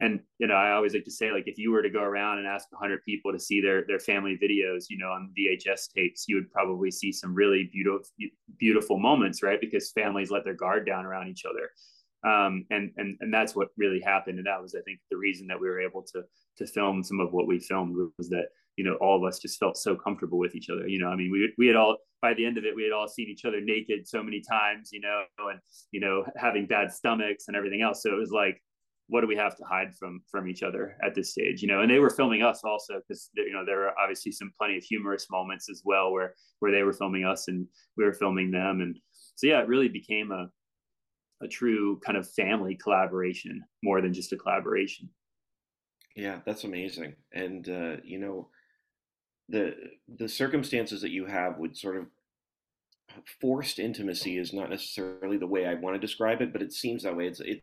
And 0.00 0.20
you 0.38 0.46
know 0.46 0.54
i 0.54 0.72
always 0.72 0.92
like 0.92 1.04
to 1.04 1.10
say 1.10 1.32
like 1.32 1.48
if 1.48 1.56
you 1.56 1.72
were 1.72 1.80
to 1.80 1.88
go 1.88 2.02
around 2.02 2.36
and 2.38 2.46
ask 2.46 2.70
100 2.70 3.02
people 3.04 3.32
to 3.32 3.38
see 3.38 3.62
their 3.62 3.86
their 3.86 3.98
family 3.98 4.36
videos 4.36 4.90
you 4.90 4.98
know 4.98 5.08
on 5.08 5.32
vhs 5.38 5.90
tapes 5.90 6.26
you 6.28 6.36
would 6.36 6.52
probably 6.52 6.90
see 6.90 7.10
some 7.10 7.32
really 7.34 7.70
beautiful 7.72 8.10
beautiful 8.58 8.98
moments 8.98 9.42
right? 9.42 9.60
Because 9.60 9.92
families 9.92 10.30
let 10.30 10.44
their 10.44 10.54
guard 10.54 10.84
down 10.86 11.06
around 11.06 11.28
each 11.28 11.44
other. 11.46 11.70
Um, 12.30 12.66
and 12.70 12.90
and 12.96 13.16
and 13.20 13.32
that's 13.32 13.54
what 13.54 13.68
really 13.76 14.00
happened. 14.00 14.38
And 14.38 14.46
that 14.46 14.60
was 14.60 14.74
i 14.74 14.80
think 14.80 14.98
the 15.10 15.16
reason 15.16 15.46
that 15.46 15.60
we 15.60 15.68
were 15.68 15.80
able 15.80 16.02
to 16.12 16.24
to 16.58 16.66
film 16.66 17.02
some 17.02 17.20
of 17.20 17.32
what 17.32 17.46
we 17.46 17.58
filmed 17.58 17.96
was 18.18 18.28
that 18.30 18.48
you 18.76 18.84
know 18.84 18.94
all 19.00 19.16
of 19.16 19.26
us 19.26 19.38
just 19.38 19.58
felt 19.58 19.76
so 19.76 19.96
comfortable 19.96 20.38
with 20.38 20.54
each 20.54 20.68
other 20.70 20.86
you 20.86 20.98
know 20.98 21.08
i 21.08 21.16
mean 21.16 21.30
we, 21.30 21.52
we 21.58 21.66
had 21.66 21.76
all 21.76 21.96
by 22.22 22.34
the 22.34 22.44
end 22.44 22.58
of 22.58 22.64
it 22.64 22.74
we 22.74 22.82
had 22.82 22.92
all 22.92 23.08
seen 23.08 23.28
each 23.28 23.44
other 23.44 23.60
naked 23.60 24.06
so 24.06 24.22
many 24.22 24.40
times 24.40 24.90
you 24.92 25.00
know 25.00 25.22
and 25.50 25.60
you 25.92 26.00
know 26.00 26.24
having 26.36 26.66
bad 26.66 26.90
stomachs 26.92 27.44
and 27.48 27.56
everything 27.56 27.82
else. 27.82 28.02
So 28.02 28.12
it 28.12 28.18
was 28.18 28.30
like 28.30 28.60
what 29.08 29.20
do 29.20 29.28
we 29.28 29.36
have 29.36 29.56
to 29.56 29.62
hide 29.64 29.94
from 29.94 30.20
from 30.28 30.48
each 30.48 30.64
other 30.64 30.96
at 31.04 31.14
this 31.14 31.30
stage 31.30 31.62
you 31.62 31.68
know? 31.68 31.82
And 31.82 31.90
they 31.90 32.00
were 32.00 32.10
filming 32.10 32.42
us 32.42 32.62
also 32.64 32.94
because 33.00 33.30
you 33.34 33.52
know 33.52 33.64
there 33.64 33.78
were 33.78 33.98
obviously 33.98 34.32
some 34.32 34.52
plenty 34.58 34.76
of 34.76 34.82
humorous 34.82 35.26
moments 35.30 35.68
as 35.70 35.82
well 35.84 36.10
where 36.10 36.34
where 36.58 36.72
they 36.72 36.82
were 36.82 36.92
filming 36.92 37.24
us 37.24 37.48
and 37.48 37.66
we 37.96 38.04
were 38.04 38.12
filming 38.14 38.50
them. 38.50 38.80
And 38.80 38.98
so 39.36 39.46
yeah 39.46 39.60
it 39.60 39.68
really 39.68 39.88
became 39.88 40.32
a 40.32 40.48
a 41.42 41.48
true 41.48 42.00
kind 42.04 42.16
of 42.16 42.28
family 42.32 42.74
collaboration 42.82 43.62
more 43.84 44.00
than 44.00 44.14
just 44.14 44.32
a 44.32 44.36
collaboration. 44.36 45.08
Yeah 46.16 46.40
that's 46.46 46.64
amazing. 46.64 47.14
And 47.32 47.68
uh 47.68 47.96
you 48.02 48.18
know 48.18 48.48
the 49.48 49.74
the 50.18 50.28
circumstances 50.28 51.00
that 51.02 51.10
you 51.10 51.26
have 51.26 51.58
would 51.58 51.76
sort 51.76 51.96
of 51.96 52.06
forced 53.40 53.78
intimacy 53.78 54.38
is 54.38 54.52
not 54.52 54.70
necessarily 54.70 55.36
the 55.36 55.46
way 55.46 55.66
I 55.66 55.74
want 55.74 55.94
to 55.94 56.00
describe 56.00 56.40
it, 56.42 56.52
but 56.52 56.62
it 56.62 56.72
seems 56.72 57.02
that 57.02 57.16
way. 57.16 57.26
It's 57.26 57.40
it. 57.40 57.62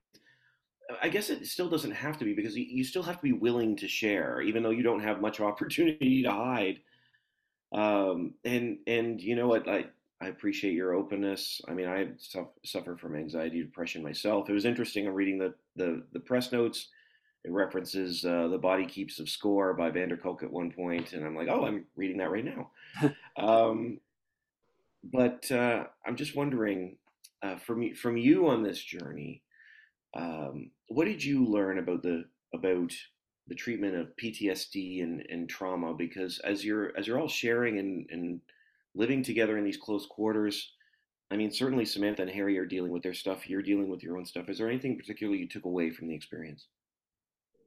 I 1.02 1.10
guess 1.10 1.30
it 1.30 1.46
still 1.48 1.70
doesn't 1.70 1.92
have 1.92 2.18
to 2.20 2.26
be 2.26 2.34
because 2.34 2.56
you 2.56 2.84
still 2.84 3.04
have 3.04 3.18
to 3.18 3.24
be 3.24 3.32
willing 3.32 3.76
to 3.78 3.88
share, 3.88 4.42
even 4.42 4.64
though 4.64 4.70
you 4.70 4.84
don't 4.84 5.04
have 5.04 5.22
much 5.22 5.40
opportunity 5.40 6.24
to 6.24 6.32
hide. 6.32 6.80
Um, 7.74 8.36
and 8.46 8.78
and 8.88 9.20
you 9.22 9.36
know 9.36 9.48
what 9.48 9.68
I 9.68 9.86
I 10.22 10.28
appreciate 10.28 10.74
your 10.74 10.94
openness. 10.94 11.62
I 11.68 11.74
mean 11.74 11.88
I 11.88 12.10
suffer 12.64 12.96
from 12.98 13.16
anxiety, 13.16 13.62
depression 13.62 14.04
myself. 14.04 14.50
It 14.50 14.54
was 14.54 14.66
interesting. 14.66 15.08
I'm 15.08 15.14
reading 15.14 15.38
the 15.38 15.54
the 15.76 16.04
the 16.14 16.20
press 16.20 16.52
notes 16.52 16.90
it 17.44 17.52
references 17.52 18.24
uh, 18.26 18.48
the 18.48 18.58
body 18.58 18.86
keeps 18.86 19.20
of 19.20 19.30
score 19.30 19.74
by 19.74 19.90
van 19.90 20.10
der 20.10 20.18
kolk 20.18 20.44
at 20.44 20.52
one 20.52 20.72
point 20.72 21.14
and 21.14 21.26
i'm 21.26 21.36
like 21.36 21.48
oh 21.50 21.66
i'm 21.66 21.86
reading 21.96 22.18
that 22.18 22.32
right 22.32 22.46
now. 22.46 22.70
Um, 23.36 24.00
but 25.04 25.52
uh, 25.52 25.86
i'm 26.06 26.16
just 26.16 26.36
wondering 26.36 26.98
uh, 27.42 27.58
from, 27.58 27.94
from 27.96 28.16
you 28.16 28.48
on 28.48 28.64
this 28.64 28.82
journey 28.82 29.42
um, 30.16 30.70
what 30.88 31.06
did 31.06 31.24
you 31.24 31.46
learn 31.46 31.80
about 31.80 32.04
the 32.04 32.26
about 32.54 32.94
the 33.48 33.56
treatment 33.56 33.96
of 33.96 34.16
ptsd 34.22 35.04
and, 35.04 35.26
and 35.30 35.50
trauma? 35.50 35.94
Because 35.94 36.40
as 36.40 36.64
you're 36.64 36.98
as 36.98 37.08
you're 37.08 37.20
all 37.20 37.28
sharing 37.28 37.80
and, 37.80 38.08
and 38.10 38.42
living 38.96 39.24
together 39.24 39.58
in 39.58 39.64
these 39.64 39.78
close 39.78 40.06
quarters 40.06 40.74
i 41.32 41.36
mean 41.36 41.52
certainly 41.52 41.84
samantha 41.84 42.22
and 42.22 42.30
harry 42.30 42.60
are 42.60 42.66
dealing 42.66 42.92
with 42.92 43.02
their 43.02 43.14
stuff 43.14 43.50
you're 43.50 43.64
dealing 43.64 43.90
with 43.90 44.04
your 44.04 44.18
own 44.18 44.26
stuff. 44.26 44.50
Is 44.50 44.60
there 44.60 44.70
anything 44.70 44.98
particularly 44.98 45.40
you 45.40 45.48
took 45.48 45.66
away 45.66 45.90
from 45.90 46.08
the 46.08 46.16
experience 46.16 46.68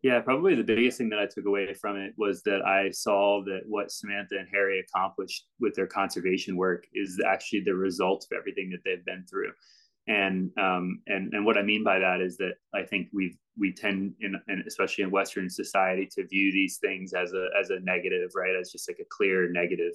yeah, 0.03 0.21
probably 0.21 0.55
the 0.55 0.63
biggest 0.63 0.99
thing 0.99 1.09
that 1.11 1.19
I 1.19 1.27
took 1.27 1.47
away 1.47 1.73
from 1.75 1.97
it 1.97 2.13
was 2.17 2.43
that 2.43 2.65
I 2.65 2.91
saw 2.91 3.43
that 3.45 3.63
what 3.67 3.91
Samantha 3.91 4.37
and 4.39 4.49
Harry 4.53 4.81
accomplished 4.81 5.47
with 5.61 5.75
their 5.75 5.87
conservation 5.87 6.57
work 6.57 6.87
is 6.95 7.21
actually 7.27 7.61
the 7.61 7.75
result 7.75 8.27
of 8.31 8.37
everything 8.37 8.71
that 8.71 8.81
they've 8.85 9.05
been 9.05 9.25
through. 9.29 9.53
And 10.09 10.51
um, 10.59 11.01
and 11.09 11.35
and 11.35 11.45
what 11.45 11.59
I 11.59 11.63
mean 11.63 11.83
by 11.83 11.99
that 11.99 12.21
is 12.21 12.37
that 12.37 12.55
I 12.75 12.85
think 12.85 13.09
we've 13.13 13.37
we 13.59 13.73
tend 13.73 14.15
in, 14.21 14.37
in 14.49 14.63
especially 14.67 15.03
in 15.03 15.11
Western 15.11 15.51
society 15.51 16.09
to 16.13 16.27
view 16.27 16.53
these 16.53 16.79
things 16.79 17.13
as 17.13 17.33
a 17.33 17.49
as 17.61 17.71
a 17.71 17.81
negative, 17.81 18.31
right? 18.37 18.55
As 18.55 18.71
just 18.71 18.89
like 18.89 19.01
a 19.01 19.09
clear 19.11 19.51
negative. 19.51 19.93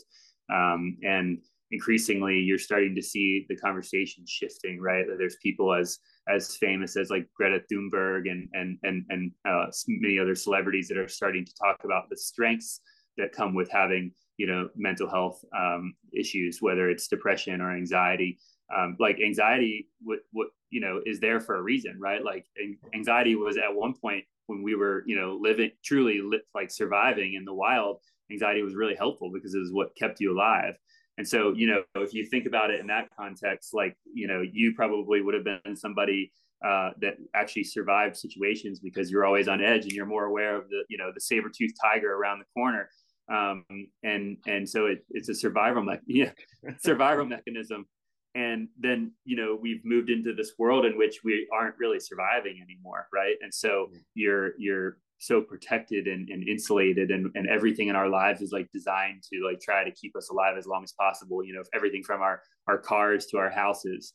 Um, 0.51 0.97
and 1.03 1.37
increasingly 1.71 2.37
you're 2.37 2.57
starting 2.57 2.93
to 2.95 3.01
see 3.01 3.45
the 3.47 3.55
conversation 3.55 4.25
shifting 4.27 4.81
right 4.81 5.07
That 5.07 5.17
there's 5.17 5.37
people 5.41 5.73
as 5.73 5.99
as 6.27 6.55
famous 6.57 6.95
as 6.97 7.09
like 7.09 7.27
greta 7.35 7.61
thunberg 7.71 8.29
and 8.29 8.47
and 8.53 8.77
and, 8.83 9.05
and 9.09 9.31
uh, 9.45 9.65
many 9.87 10.19
other 10.19 10.35
celebrities 10.35 10.87
that 10.87 10.97
are 10.97 11.07
starting 11.07 11.45
to 11.45 11.53
talk 11.55 11.77
about 11.83 12.09
the 12.09 12.17
strengths 12.17 12.81
that 13.17 13.31
come 13.31 13.53
with 13.53 13.69
having 13.71 14.11
you 14.37 14.47
know 14.47 14.69
mental 14.75 15.09
health 15.09 15.43
um, 15.57 15.93
issues 16.13 16.61
whether 16.61 16.89
it's 16.89 17.07
depression 17.07 17.61
or 17.61 17.75
anxiety. 17.75 18.37
Um, 18.75 18.95
like 18.99 19.19
anxiety 19.19 19.89
what 20.01 20.19
what 20.31 20.47
you 20.69 20.79
know 20.79 21.01
is 21.05 21.19
there 21.19 21.41
for 21.41 21.55
a 21.55 21.61
reason 21.61 21.99
right? 21.99 22.23
Like 22.23 22.45
anxiety 22.93 23.35
was 23.35 23.57
at 23.57 23.73
one 23.73 23.93
point 23.93 24.23
when 24.47 24.63
we 24.63 24.75
were 24.75 25.03
you 25.05 25.15
know 25.15 25.37
living 25.41 25.71
truly 25.83 26.21
like 26.55 26.71
surviving 26.71 27.33
in 27.33 27.45
the 27.45 27.53
wild 27.53 27.97
anxiety 28.31 28.61
was 28.61 28.75
really 28.75 28.95
helpful 28.95 29.29
because 29.33 29.53
it 29.53 29.59
was 29.59 29.73
what 29.73 29.95
kept 29.97 30.21
you 30.21 30.33
alive 30.33 30.75
and 31.17 31.27
so, 31.27 31.53
you 31.53 31.67
know, 31.67 31.83
if 31.95 32.13
you 32.13 32.25
think 32.25 32.45
about 32.45 32.71
it 32.71 32.79
in 32.79 32.87
that 32.87 33.09
context, 33.17 33.73
like, 33.73 33.95
you 34.13 34.27
know, 34.27 34.41
you 34.41 34.73
probably 34.75 35.21
would 35.21 35.33
have 35.33 35.43
been 35.43 35.75
somebody 35.75 36.31
uh, 36.65 36.91
that 37.01 37.15
actually 37.33 37.63
survived 37.63 38.15
situations 38.15 38.79
because 38.79 39.11
you're 39.11 39.25
always 39.25 39.47
on 39.47 39.61
edge 39.61 39.83
and 39.83 39.91
you're 39.91 40.05
more 40.05 40.25
aware 40.25 40.55
of 40.55 40.69
the, 40.69 40.83
you 40.89 40.97
know, 40.97 41.11
the 41.13 41.19
saber 41.19 41.49
toothed 41.53 41.75
tiger 41.81 42.13
around 42.13 42.39
the 42.39 42.45
corner. 42.55 42.89
Um, 43.31 43.65
and 44.03 44.37
and 44.45 44.67
so 44.67 44.87
it, 44.87 45.05
it's 45.09 45.29
a 45.29 45.35
survival 45.35 45.83
me- 45.83 45.99
yeah, 46.07 46.31
survival 46.79 47.25
mechanism. 47.25 47.85
And 48.33 48.69
then 48.79 49.11
you 49.25 49.35
know 49.35 49.57
we've 49.61 49.83
moved 49.83 50.09
into 50.09 50.33
this 50.33 50.53
world 50.57 50.85
in 50.85 50.97
which 50.97 51.19
we 51.23 51.47
aren't 51.53 51.75
really 51.77 51.99
surviving 51.99 52.59
anymore, 52.61 53.07
right? 53.13 53.35
And 53.41 53.53
so 53.53 53.91
you're 54.15 54.53
you're 54.57 54.97
so 55.21 55.41
protected 55.41 56.07
and, 56.07 56.29
and 56.29 56.47
insulated 56.47 57.11
and, 57.11 57.31
and 57.35 57.47
everything 57.47 57.87
in 57.89 57.95
our 57.95 58.09
lives 58.09 58.41
is 58.41 58.51
like 58.51 58.67
designed 58.73 59.21
to 59.21 59.39
like 59.45 59.59
try 59.61 59.83
to 59.83 59.91
keep 59.91 60.15
us 60.15 60.29
alive 60.29 60.57
as 60.57 60.65
long 60.65 60.83
as 60.83 60.93
possible 60.93 61.43
you 61.43 61.53
know 61.53 61.63
everything 61.73 62.03
from 62.03 62.21
our 62.21 62.41
our 62.67 62.77
cars 62.77 63.25
to 63.27 63.37
our 63.37 63.49
houses. 63.49 64.13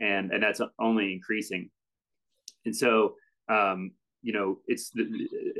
And 0.00 0.32
and 0.32 0.42
that's 0.42 0.60
only 0.78 1.12
increasing. 1.12 1.70
And 2.64 2.76
so 2.76 3.14
um 3.48 3.92
you 4.20 4.32
know 4.32 4.58
it's 4.66 4.90
the, 4.90 5.06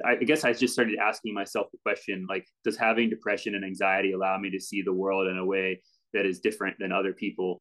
i 0.04 0.16
guess 0.16 0.44
i 0.44 0.52
just 0.52 0.74
started 0.74 0.98
asking 0.98 1.32
myself 1.32 1.68
the 1.70 1.78
question 1.84 2.26
like 2.28 2.44
does 2.64 2.76
having 2.76 3.08
depression 3.08 3.54
and 3.54 3.64
anxiety 3.64 4.10
allow 4.10 4.36
me 4.36 4.50
to 4.50 4.58
see 4.58 4.82
the 4.82 4.92
world 4.92 5.28
in 5.28 5.38
a 5.38 5.44
way 5.44 5.80
that 6.14 6.26
is 6.26 6.40
different 6.40 6.76
than 6.78 6.92
other 6.92 7.12
people? 7.12 7.60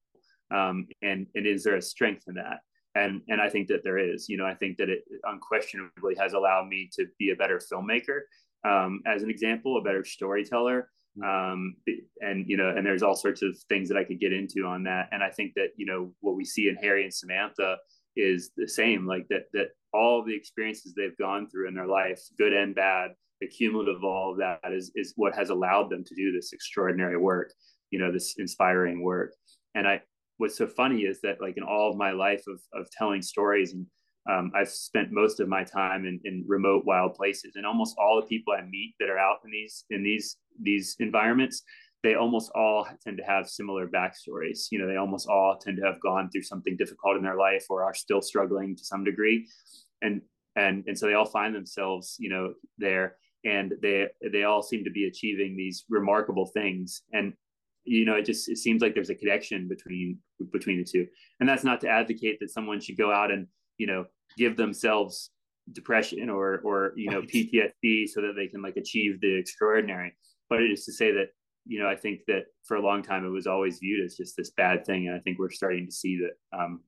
Um, 0.53 0.87
and 1.01 1.27
and 1.35 1.45
is 1.45 1.63
there 1.63 1.75
a 1.75 1.81
strength 1.81 2.23
in 2.27 2.35
that 2.35 2.59
and 2.97 3.21
and 3.27 3.41
I 3.41 3.49
think 3.49 3.67
that 3.67 3.83
there 3.83 3.97
is. 3.97 4.27
You 4.27 4.37
know, 4.37 4.45
I 4.45 4.53
think 4.53 4.77
that 4.77 4.89
it 4.89 5.03
unquestionably 5.23 6.15
has 6.19 6.33
allowed 6.33 6.67
me 6.67 6.89
to 6.93 7.05
be 7.19 7.31
a 7.31 7.35
better 7.35 7.59
filmmaker, 7.59 8.21
um, 8.67 9.01
as 9.05 9.23
an 9.23 9.29
example, 9.29 9.77
a 9.77 9.81
better 9.81 10.03
storyteller. 10.03 10.89
Um, 11.23 11.75
and 12.21 12.45
you 12.47 12.57
know, 12.57 12.69
and 12.69 12.85
there's 12.85 13.03
all 13.03 13.15
sorts 13.15 13.41
of 13.41 13.57
things 13.69 13.89
that 13.89 13.97
I 13.97 14.03
could 14.03 14.19
get 14.19 14.33
into 14.33 14.65
on 14.65 14.83
that. 14.83 15.09
And 15.11 15.23
I 15.23 15.29
think 15.29 15.53
that 15.55 15.69
you 15.75 15.85
know 15.85 16.13
what 16.21 16.35
we 16.35 16.45
see 16.45 16.69
in 16.69 16.75
Harry 16.75 17.03
and 17.03 17.13
Samantha 17.13 17.77
is 18.15 18.51
the 18.57 18.67
same. 18.67 19.07
Like 19.07 19.27
that 19.29 19.45
that 19.53 19.69
all 19.93 20.23
the 20.23 20.35
experiences 20.35 20.93
they've 20.93 21.17
gone 21.17 21.49
through 21.49 21.67
in 21.67 21.75
their 21.75 21.87
life, 21.87 22.21
good 22.37 22.53
and 22.53 22.75
bad, 22.75 23.11
the 23.41 23.47
cumulative 23.47 23.97
of 23.97 24.03
all 24.03 24.31
of 24.31 24.37
that 24.37 24.71
is 24.71 24.91
is 24.95 25.13
what 25.15 25.35
has 25.35 25.49
allowed 25.49 25.89
them 25.89 26.03
to 26.03 26.15
do 26.15 26.31
this 26.31 26.53
extraordinary 26.53 27.17
work. 27.17 27.53
You 27.91 27.99
know, 27.99 28.11
this 28.11 28.35
inspiring 28.37 29.01
work. 29.01 29.33
And 29.73 29.87
I 29.87 30.01
what's 30.37 30.57
so 30.57 30.67
funny 30.67 31.01
is 31.01 31.19
that 31.21 31.41
like 31.41 31.57
in 31.57 31.63
all 31.63 31.89
of 31.89 31.97
my 31.97 32.11
life 32.11 32.43
of, 32.47 32.61
of 32.73 32.89
telling 32.91 33.21
stories 33.21 33.73
and 33.73 33.85
um, 34.29 34.51
I've 34.53 34.69
spent 34.69 35.13
most 35.13 35.39
of 35.39 35.47
my 35.47 35.63
time 35.63 36.05
in, 36.05 36.19
in 36.25 36.43
remote 36.45 36.83
wild 36.85 37.13
places 37.13 37.53
and 37.55 37.65
almost 37.65 37.95
all 37.97 38.19
the 38.19 38.27
people 38.27 38.53
I 38.53 38.61
meet 38.63 38.93
that 38.99 39.09
are 39.09 39.17
out 39.17 39.37
in 39.45 39.51
these 39.51 39.85
in 39.89 40.03
these 40.03 40.37
these 40.61 40.95
environments 40.99 41.63
they 42.03 42.15
almost 42.15 42.51
all 42.53 42.87
tend 43.03 43.17
to 43.17 43.23
have 43.23 43.49
similar 43.49 43.87
backstories. 43.87 44.67
You 44.71 44.79
know 44.79 44.87
they 44.87 44.97
almost 44.97 45.27
all 45.27 45.57
tend 45.57 45.77
to 45.77 45.85
have 45.85 45.99
gone 46.01 46.29
through 46.29 46.43
something 46.43 46.77
difficult 46.77 47.17
in 47.17 47.23
their 47.23 47.37
life 47.37 47.65
or 47.69 47.83
are 47.83 47.93
still 47.93 48.21
struggling 48.21 48.75
to 48.75 48.83
some 48.83 49.03
degree. 49.03 49.47
And 50.01 50.21
and 50.55 50.83
and 50.87 50.97
so 50.97 51.07
they 51.07 51.15
all 51.15 51.25
find 51.25 51.55
themselves 51.55 52.15
you 52.19 52.29
know 52.29 52.53
there 52.77 53.17
and 53.45 53.73
they 53.81 54.07
they 54.31 54.43
all 54.43 54.61
seem 54.61 54.83
to 54.83 54.91
be 54.91 55.07
achieving 55.07 55.55
these 55.55 55.85
remarkable 55.89 56.45
things. 56.45 57.01
And 57.13 57.33
you 57.87 58.05
know, 58.05 58.15
it 58.15 58.25
just 58.25 58.49
it 58.49 58.57
seems 58.57 58.81
like 58.81 58.93
there's 58.93 59.09
a 59.09 59.15
connection 59.15 59.67
between 59.67 60.19
between 60.51 60.77
the 60.77 60.83
two. 60.83 61.07
And 61.39 61.47
that's 61.47 61.63
not 61.63 61.81
to 61.81 61.89
advocate 61.89 62.39
that 62.39 62.51
someone 62.51 62.79
should 62.79 62.97
go 62.97 63.11
out 63.11 63.31
and 63.31 63.47
you 63.77 63.87
know 63.87 64.05
give 64.37 64.57
themselves 64.57 65.31
depression 65.71 66.29
or 66.29 66.59
or 66.63 66.93
you 66.95 67.09
know 67.09 67.21
PTSD 67.21 68.07
so 68.07 68.21
that 68.21 68.33
they 68.35 68.47
can 68.47 68.61
like 68.61 68.77
achieve 68.77 69.19
the 69.21 69.37
extraordinary. 69.37 70.15
But 70.49 70.61
it 70.61 70.71
is 70.71 70.85
to 70.85 70.93
say 70.93 71.11
that 71.13 71.27
you 71.65 71.79
know 71.79 71.87
I 71.87 71.95
think 71.95 72.21
that 72.27 72.45
for 72.65 72.77
a 72.77 72.81
long 72.81 73.01
time 73.01 73.25
it 73.25 73.29
was 73.29 73.47
always 73.47 73.79
viewed 73.79 74.05
as 74.05 74.15
just 74.15 74.35
this 74.37 74.51
bad 74.51 74.85
thing, 74.85 75.07
and 75.07 75.15
I 75.15 75.19
think 75.19 75.39
we're 75.39 75.49
starting 75.49 75.85
to 75.85 75.91
see 75.91 76.19
that 76.19 76.57
um, 76.57 76.81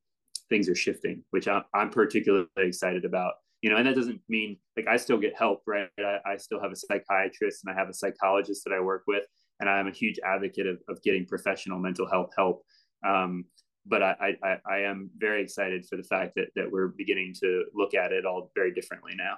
things 0.50 0.68
are 0.68 0.76
shifting, 0.76 1.24
which 1.32 1.48
I'm, 1.48 1.64
I'm 1.74 1.90
particularly 1.90 2.48
excited 2.58 3.06
about. 3.06 3.34
You 3.62 3.70
know, 3.70 3.76
and 3.76 3.86
that 3.88 3.96
doesn't 3.96 4.22
mean 4.30 4.58
like 4.78 4.88
I 4.88 4.96
still 4.98 5.18
get 5.18 5.38
help, 5.38 5.64
right? 5.68 5.90
I, 6.00 6.20
I 6.26 6.38
still 6.38 6.62
have 6.62 6.72
a 6.72 6.76
psychiatrist 6.76 7.64
and 7.64 7.74
I 7.74 7.78
have 7.78 7.90
a 7.90 7.94
psychologist 7.94 8.64
that 8.66 8.74
I 8.74 8.80
work 8.80 9.04
with, 9.06 9.26
and 9.60 9.70
I'm 9.70 9.88
a 9.88 9.92
huge 9.92 10.20
advocate 10.24 10.68
of, 10.68 10.80
of 10.88 11.02
getting 11.04 11.26
professional 11.26 11.80
mental 11.80 12.10
health 12.10 12.32
help. 12.38 12.64
Um, 13.06 13.46
but 13.86 14.04
I, 14.04 14.36
I, 14.44 14.58
I 14.70 14.78
am 14.80 15.10
very 15.18 15.42
excited 15.42 15.86
for 15.86 15.96
the 15.96 16.04
fact 16.04 16.36
that 16.36 16.48
that 16.56 16.72
we're 16.72 16.90
beginning 16.90 17.34
to 17.42 17.66
look 17.74 17.94
at 17.94 18.12
it 18.12 18.26
all 18.26 18.52
very 18.56 18.74
differently 18.74 19.14
now. 19.16 19.36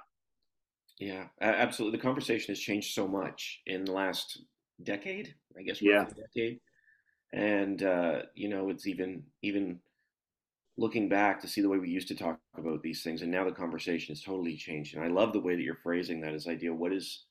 Yeah, 0.98 1.24
absolutely. 1.40 1.98
The 1.98 2.02
conversation 2.02 2.52
has 2.52 2.60
changed 2.60 2.94
so 2.94 3.08
much 3.08 3.60
in 3.66 3.84
the 3.84 3.92
last 3.92 4.42
decade, 4.82 5.34
I 5.58 5.62
guess. 5.62 5.80
Yeah, 5.80 6.04
decade, 6.04 6.60
and 7.32 7.82
uh, 7.82 8.22
you 8.34 8.48
know, 8.48 8.68
it's 8.68 8.86
even 8.86 9.22
even 9.42 9.80
looking 10.76 11.08
back 11.08 11.40
to 11.40 11.48
see 11.48 11.60
the 11.60 11.68
way 11.68 11.78
we 11.78 11.88
used 11.88 12.08
to 12.08 12.14
talk 12.14 12.38
about 12.56 12.82
these 12.82 13.02
things, 13.02 13.22
and 13.22 13.30
now 13.30 13.44
the 13.44 13.52
conversation 13.52 14.14
has 14.14 14.22
totally 14.22 14.56
changed. 14.56 14.94
And 14.94 15.04
I 15.04 15.08
love 15.08 15.32
the 15.32 15.40
way 15.40 15.56
that 15.56 15.62
you're 15.62 15.76
phrasing 15.82 16.20
that 16.20 16.34
as 16.34 16.46
idea. 16.46 16.74
What 16.74 16.92
is 16.92 17.24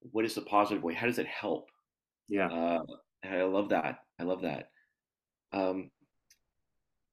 what 0.00 0.24
is 0.24 0.34
the 0.34 0.42
positive 0.42 0.82
way? 0.82 0.94
How 0.94 1.06
does 1.06 1.18
it 1.18 1.26
help? 1.26 1.68
Yeah. 2.28 2.46
Uh, 2.46 2.82
I 3.24 3.42
love 3.42 3.70
that. 3.70 4.00
I 4.18 4.22
love 4.24 4.42
that. 4.42 4.70
Um, 5.52 5.90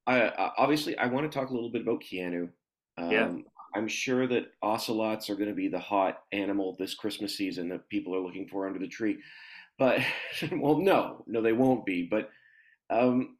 I, 0.08 0.22
I, 0.22 0.52
obviously 0.58 0.98
I 0.98 1.08
want 1.08 1.32
to 1.32 1.38
talk 1.38 1.50
a 1.50 1.54
little 1.54 1.72
bit 1.72 1.84
about 1.84 2.04
Keanu. 2.04 2.50
Um, 2.98 3.12
yeah. 3.12 3.32
I'm 3.74 3.88
sure 3.88 4.28
that 4.28 4.52
ocelots 4.62 5.30
are 5.30 5.36
going 5.36 5.50
to 5.50 5.56
be 5.56 5.70
the 5.70 5.80
hot 5.80 6.20
animal 6.32 6.76
this 6.78 6.94
Christmas 6.94 7.38
season 7.38 7.70
that 7.70 7.88
people 7.90 8.16
are 8.16 8.20
looking 8.20 8.48
for 8.48 8.68
under 8.68 8.80
the 8.80 8.88
tree. 8.88 9.18
But 9.78 10.02
well, 10.52 10.78
no, 10.78 11.24
no, 11.28 11.42
they 11.42 11.54
won't 11.54 11.86
be. 11.86 12.04
But 12.04 12.30
um, 12.90 13.38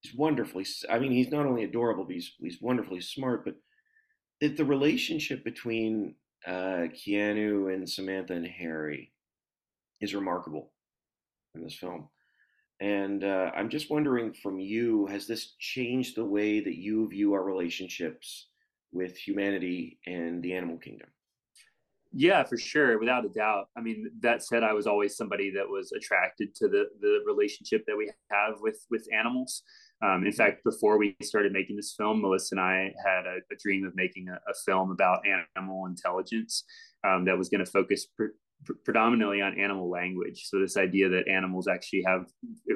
he's 0.00 0.14
wonderfully. 0.14 0.66
I 0.88 0.98
mean, 0.98 1.12
he's 1.12 1.30
not 1.30 1.46
only 1.46 1.64
adorable, 1.64 2.04
but 2.04 2.14
he's 2.14 2.32
he's 2.38 2.60
wonderfully 2.60 3.00
smart. 3.00 3.44
But 3.44 3.56
it, 4.40 4.56
the 4.56 4.64
relationship 4.64 5.42
between 5.42 6.14
uh, 6.46 6.88
Keanu 6.94 7.72
and 7.72 7.88
Samantha 7.88 8.34
and 8.34 8.46
Harry 8.46 9.12
is 10.00 10.14
remarkable 10.14 10.70
in 11.54 11.62
this 11.62 11.76
film. 11.76 12.08
And 12.80 13.22
uh, 13.24 13.50
I'm 13.54 13.70
just 13.70 13.90
wondering 13.90 14.32
from 14.32 14.58
you, 14.58 15.06
has 15.06 15.26
this 15.26 15.54
changed 15.58 16.16
the 16.16 16.24
way 16.24 16.60
that 16.60 16.76
you 16.76 17.08
view 17.08 17.34
our 17.34 17.44
relationships 17.44 18.48
with 18.92 19.16
humanity 19.16 19.98
and 20.06 20.42
the 20.42 20.54
animal 20.54 20.78
kingdom? 20.78 21.08
Yeah, 22.16 22.44
for 22.44 22.56
sure, 22.56 22.98
without 22.98 23.24
a 23.24 23.28
doubt. 23.28 23.66
I 23.76 23.80
mean, 23.80 24.08
that 24.20 24.44
said, 24.44 24.62
I 24.62 24.72
was 24.72 24.86
always 24.86 25.16
somebody 25.16 25.50
that 25.50 25.68
was 25.68 25.90
attracted 25.90 26.54
to 26.56 26.68
the 26.68 26.84
the 27.00 27.18
relationship 27.26 27.84
that 27.88 27.96
we 27.96 28.08
have 28.30 28.54
with 28.60 28.86
with 28.88 29.08
animals. 29.12 29.62
Um, 30.00 30.24
in 30.24 30.32
fact, 30.32 30.62
before 30.64 30.96
we 30.96 31.16
started 31.22 31.52
making 31.52 31.74
this 31.74 31.94
film, 31.96 32.20
Melissa 32.20 32.54
and 32.54 32.60
I 32.60 32.92
had 33.04 33.26
a, 33.26 33.38
a 33.50 33.56
dream 33.60 33.84
of 33.84 33.96
making 33.96 34.28
a, 34.28 34.34
a, 34.34 34.54
film 34.64 34.90
about 34.90 35.22
animal 35.56 35.86
intelligence 35.86 36.64
um, 37.04 37.24
that 37.24 37.38
was 37.38 37.48
going 37.48 37.64
to 37.64 37.70
focus 37.70 38.06
predominantly 38.84 39.40
on 39.40 39.58
animal 39.58 39.90
language. 39.90 40.46
So 40.46 40.58
this 40.58 40.76
idea 40.76 41.08
that 41.08 41.28
animals 41.28 41.68
actually 41.68 42.04
have 42.06 42.26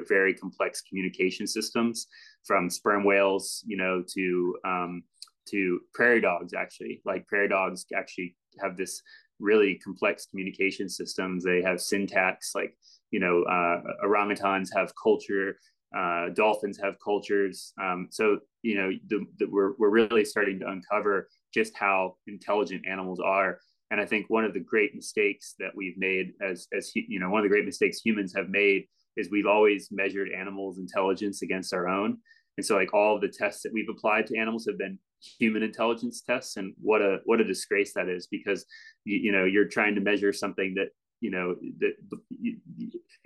very 0.07 0.33
complex 0.33 0.81
communication 0.81 1.47
systems, 1.47 2.07
from 2.45 2.69
sperm 2.69 3.03
whales, 3.03 3.63
you 3.67 3.77
know, 3.77 4.03
to 4.15 4.55
um, 4.65 5.03
to 5.49 5.79
prairie 5.93 6.21
dogs. 6.21 6.53
Actually, 6.53 7.01
like 7.05 7.27
prairie 7.27 7.49
dogs 7.49 7.85
actually 7.95 8.35
have 8.61 8.77
this 8.77 9.01
really 9.39 9.75
complex 9.75 10.25
communication 10.25 10.89
systems. 10.89 11.43
They 11.43 11.61
have 11.61 11.81
syntax, 11.81 12.53
like 12.55 12.75
you 13.11 13.19
know, 13.19 13.43
uh, 13.43 13.81
orangutans 14.05 14.69
have 14.75 14.91
culture. 15.01 15.57
Uh, 15.95 16.29
dolphins 16.35 16.79
have 16.79 16.95
cultures. 17.03 17.73
Um, 17.81 18.07
so 18.11 18.39
you 18.61 18.75
know, 18.75 18.91
the, 19.07 19.25
the, 19.39 19.45
we're 19.49 19.73
we're 19.77 19.89
really 19.89 20.25
starting 20.25 20.59
to 20.59 20.67
uncover 20.67 21.29
just 21.53 21.75
how 21.75 22.15
intelligent 22.27 22.85
animals 22.87 23.19
are 23.19 23.59
and 23.91 23.99
I 23.99 24.05
think 24.05 24.29
one 24.29 24.45
of 24.45 24.53
the 24.53 24.59
great 24.59 24.95
mistakes 24.95 25.55
that 25.59 25.71
we've 25.75 25.97
made 25.97 26.33
as, 26.41 26.67
as 26.77 26.91
you 26.95 27.19
know, 27.19 27.29
one 27.29 27.39
of 27.39 27.43
the 27.43 27.49
great 27.49 27.65
mistakes 27.65 28.01
humans 28.03 28.33
have 28.35 28.49
made 28.49 28.85
is 29.17 29.29
we've 29.29 29.47
always 29.47 29.89
measured 29.91 30.29
animals' 30.31 30.77
intelligence 30.77 31.41
against 31.41 31.73
our 31.73 31.87
own. 31.87 32.17
and 32.57 32.65
so 32.65 32.75
like 32.75 32.93
all 32.93 33.15
of 33.15 33.21
the 33.21 33.27
tests 33.27 33.63
that 33.63 33.73
we've 33.73 33.89
applied 33.89 34.27
to 34.27 34.37
animals 34.37 34.65
have 34.67 34.77
been 34.77 34.99
human 35.39 35.63
intelligence 35.63 36.21
tests 36.21 36.57
and 36.57 36.73
what 36.81 37.01
a 37.01 37.19
what 37.25 37.41
a 37.41 37.43
disgrace 37.43 37.93
that 37.93 38.07
is 38.07 38.27
because 38.27 38.65
you, 39.03 39.17
you 39.17 39.31
know 39.31 39.45
you're 39.45 39.67
trying 39.67 39.95
to 39.95 40.01
measure 40.01 40.31
something 40.31 40.73
that 40.75 40.89
you 41.19 41.31
know 41.31 41.55
that 41.79 41.93
you, 42.29 42.57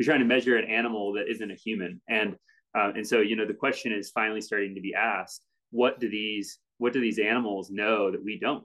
are 0.02 0.04
trying 0.04 0.20
to 0.20 0.26
measure 0.26 0.58
an 0.58 0.70
animal 0.70 1.14
that 1.14 1.30
isn't 1.30 1.52
a 1.52 1.56
human 1.56 2.02
and 2.10 2.36
uh, 2.76 2.92
and 2.96 3.06
so 3.06 3.20
you 3.20 3.36
know 3.36 3.46
the 3.46 3.54
question 3.54 3.92
is 3.92 4.10
finally 4.10 4.42
starting 4.42 4.74
to 4.74 4.82
be 4.82 4.96
asked 4.96 5.44
what 5.70 6.00
do 6.00 6.10
these 6.10 6.60
what 6.78 6.94
do 6.94 7.00
these 7.00 7.20
animals 7.20 7.70
know 7.70 8.12
that 8.12 8.24
we 8.24 8.40
don't 8.40 8.64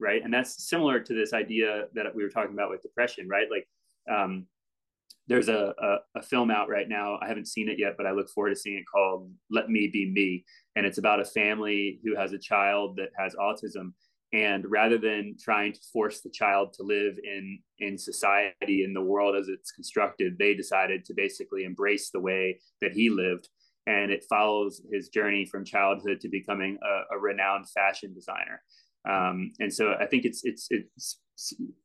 right 0.00 0.22
and 0.24 0.32
that's 0.32 0.68
similar 0.68 1.00
to 1.00 1.14
this 1.14 1.32
idea 1.32 1.84
that 1.94 2.14
we 2.14 2.22
were 2.22 2.30
talking 2.30 2.52
about 2.52 2.70
with 2.70 2.82
depression 2.82 3.28
right 3.28 3.48
like 3.50 3.66
um, 4.10 4.46
there's 5.26 5.48
a, 5.48 5.74
a, 5.80 5.96
a, 6.18 6.22
film 6.22 6.50
out 6.50 6.68
right 6.68 6.88
now. 6.88 7.18
I 7.22 7.28
haven't 7.28 7.48
seen 7.48 7.68
it 7.68 7.78
yet, 7.78 7.94
but 7.96 8.06
I 8.06 8.12
look 8.12 8.28
forward 8.28 8.50
to 8.50 8.56
seeing 8.56 8.76
it 8.76 8.84
called 8.92 9.30
Let 9.50 9.70
Me 9.70 9.88
Be 9.88 10.10
Me. 10.10 10.44
And 10.76 10.84
it's 10.84 10.98
about 10.98 11.20
a 11.20 11.24
family 11.24 11.98
who 12.04 12.14
has 12.14 12.32
a 12.32 12.38
child 12.38 12.96
that 12.96 13.10
has 13.18 13.34
autism. 13.34 13.92
And 14.32 14.64
rather 14.68 14.98
than 14.98 15.36
trying 15.40 15.72
to 15.72 15.80
force 15.92 16.20
the 16.20 16.30
child 16.30 16.72
to 16.74 16.82
live 16.82 17.16
in, 17.22 17.58
in 17.78 17.96
society, 17.96 18.84
in 18.84 18.92
the 18.92 19.00
world 19.00 19.36
as 19.36 19.48
it's 19.48 19.70
constructed, 19.70 20.36
they 20.38 20.54
decided 20.54 21.04
to 21.06 21.14
basically 21.14 21.64
embrace 21.64 22.10
the 22.10 22.20
way 22.20 22.60
that 22.82 22.92
he 22.92 23.08
lived. 23.08 23.48
And 23.86 24.10
it 24.10 24.26
follows 24.28 24.82
his 24.92 25.08
journey 25.08 25.46
from 25.46 25.64
childhood 25.64 26.20
to 26.20 26.28
becoming 26.28 26.78
a, 26.82 27.16
a 27.16 27.18
renowned 27.18 27.68
fashion 27.70 28.12
designer. 28.12 28.60
Um, 29.08 29.52
and 29.60 29.72
so 29.72 29.94
I 30.00 30.06
think 30.06 30.24
it's, 30.24 30.44
it's, 30.44 30.68
it's 30.70 31.18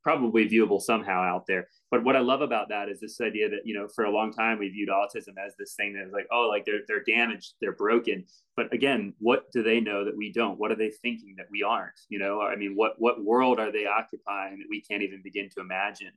probably 0.04 0.48
viewable 0.48 0.82
somehow 0.82 1.22
out 1.22 1.46
there. 1.48 1.68
But 1.92 2.04
what 2.04 2.16
I 2.16 2.20
love 2.20 2.42
about 2.42 2.70
that 2.70 2.88
is 2.88 3.00
this 3.00 3.20
idea 3.20 3.50
that 3.50 3.62
you 3.66 3.74
know 3.74 3.88
for 3.88 4.06
a 4.06 4.12
long 4.12 4.32
time 4.32 4.60
we 4.60 4.70
viewed 4.70 4.90
autism 4.90 5.34
as 5.44 5.56
this 5.58 5.74
thing 5.74 5.94
that 5.94 6.06
is 6.06 6.14
like 6.14 6.28
oh 6.32 6.48
like 6.48 6.66
they're 6.66 6.82
they're 6.88 7.04
damaged 7.04 7.54
they're 7.60 7.74
broken. 7.74 8.26
But 8.56 8.72
again, 8.74 9.14
what 9.20 9.52
do 9.52 9.64
they 9.64 9.80
know 9.80 10.06
that 10.06 10.16
we 10.16 10.32
don't? 10.32 10.60
What 10.60 10.72
are 10.72 10.76
they 10.76 10.92
thinking 10.92 11.36
that 11.38 11.48
we 11.52 11.64
aren't? 11.64 12.00
You 12.10 12.20
know, 12.20 12.42
I 12.42 12.56
mean, 12.56 12.76
what 12.76 12.94
what 12.98 13.24
world 13.24 13.60
are 13.60 13.72
they 13.72 13.86
occupying 13.86 14.60
that 14.60 14.68
we 14.70 14.82
can't 14.82 15.04
even 15.04 15.22
begin 15.24 15.50
to 15.56 15.62
imagine? 15.62 16.12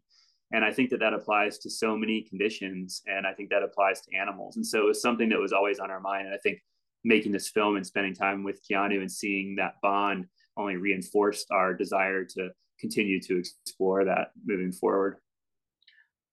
And 0.55 0.65
I 0.65 0.73
think 0.73 0.91
that 0.91 1.01
that 1.01 1.15
applies 1.15 1.59
to 1.61 1.71
so 1.71 1.97
many 1.97 2.23
conditions, 2.23 3.03
and 3.07 3.27
I 3.27 3.33
think 3.33 3.49
that 3.49 3.63
applies 3.63 4.03
to 4.03 4.17
animals. 4.17 4.57
And 4.57 4.67
so 4.67 4.89
it's 4.89 5.01
something 5.01 5.31
that 5.31 5.41
was 5.41 5.55
always 5.55 5.79
on 5.79 5.91
our 5.91 6.01
mind. 6.01 6.27
And 6.27 6.35
I 6.35 6.39
think 6.39 6.59
making 7.05 7.33
this 7.33 7.49
film 7.49 7.77
and 7.77 7.87
spending 7.87 8.15
time 8.15 8.45
with 8.45 8.61
Keanu 8.69 9.01
and 9.01 9.11
seeing 9.11 9.57
that 9.57 9.77
bond 9.83 10.27
only 10.57 10.77
reinforced 10.77 11.47
our 11.51 11.75
desire 11.75 12.25
to 12.25 12.51
continue 12.81 13.21
to 13.23 13.39
explore 13.39 14.05
that 14.05 14.33
moving 14.45 14.73
forward. 14.73 15.17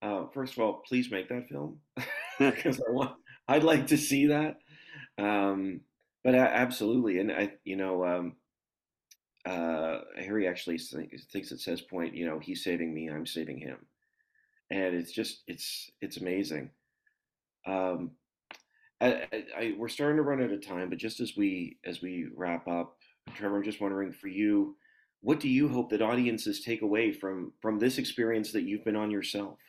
Uh, 0.02 0.26
first 0.34 0.54
of 0.54 0.60
all, 0.60 0.82
please 0.88 1.12
make 1.12 1.30
that 1.30 1.48
film 1.50 1.80
because 2.40 2.80
I 2.80 2.92
want. 2.92 3.16
I'd 3.48 3.64
like 3.64 3.88
to 3.88 3.98
see 3.98 4.28
that. 4.28 4.58
Um, 5.18 5.82
but 6.24 6.36
absolutely, 6.36 7.20
and 7.20 7.32
I, 7.32 7.54
you 7.64 7.76
know, 7.76 8.06
um, 8.06 8.36
uh, 9.46 10.00
Harry 10.18 10.48
actually 10.48 10.78
thinks 10.78 11.52
it 11.52 11.60
says 11.60 11.82
point. 11.82 12.16
You 12.16 12.26
know, 12.26 12.40
he's 12.40 12.64
saving 12.64 12.94
me, 12.94 13.10
I'm 13.10 13.26
saving 13.26 13.58
him, 13.58 13.78
and 14.70 14.96
it's 14.96 15.12
just 15.12 15.44
it's 15.48 15.90
it's 16.02 16.18
amazing. 16.18 16.70
Um, 17.66 18.12
I, 19.02 19.28
I, 19.58 19.74
we're 19.78 19.88
starting 19.88 20.18
to 20.18 20.24
run 20.24 20.44
out 20.44 20.52
of 20.52 20.66
time, 20.66 20.90
but 20.90 20.98
just 20.98 21.20
as 21.20 21.34
we 21.36 21.78
as 21.86 22.02
we 22.02 22.28
wrap 22.36 22.68
up, 22.68 22.98
Trevor, 23.34 23.58
I'm 23.58 23.64
just 23.64 23.82
wondering 23.82 24.12
for 24.12 24.28
you, 24.28 24.76
what 25.22 25.40
do 25.40 25.50
you 25.50 25.68
hope 25.68 25.90
that 25.90 26.02
audiences 26.02 26.62
take 26.62 26.82
away 26.82 27.12
from 27.12 27.54
from 27.62 27.80
this 27.80 27.98
experience 27.98 28.52
that 28.54 28.64
you've 28.64 28.86
been 28.86 28.96
on 28.96 29.12
yourself? 29.12 29.60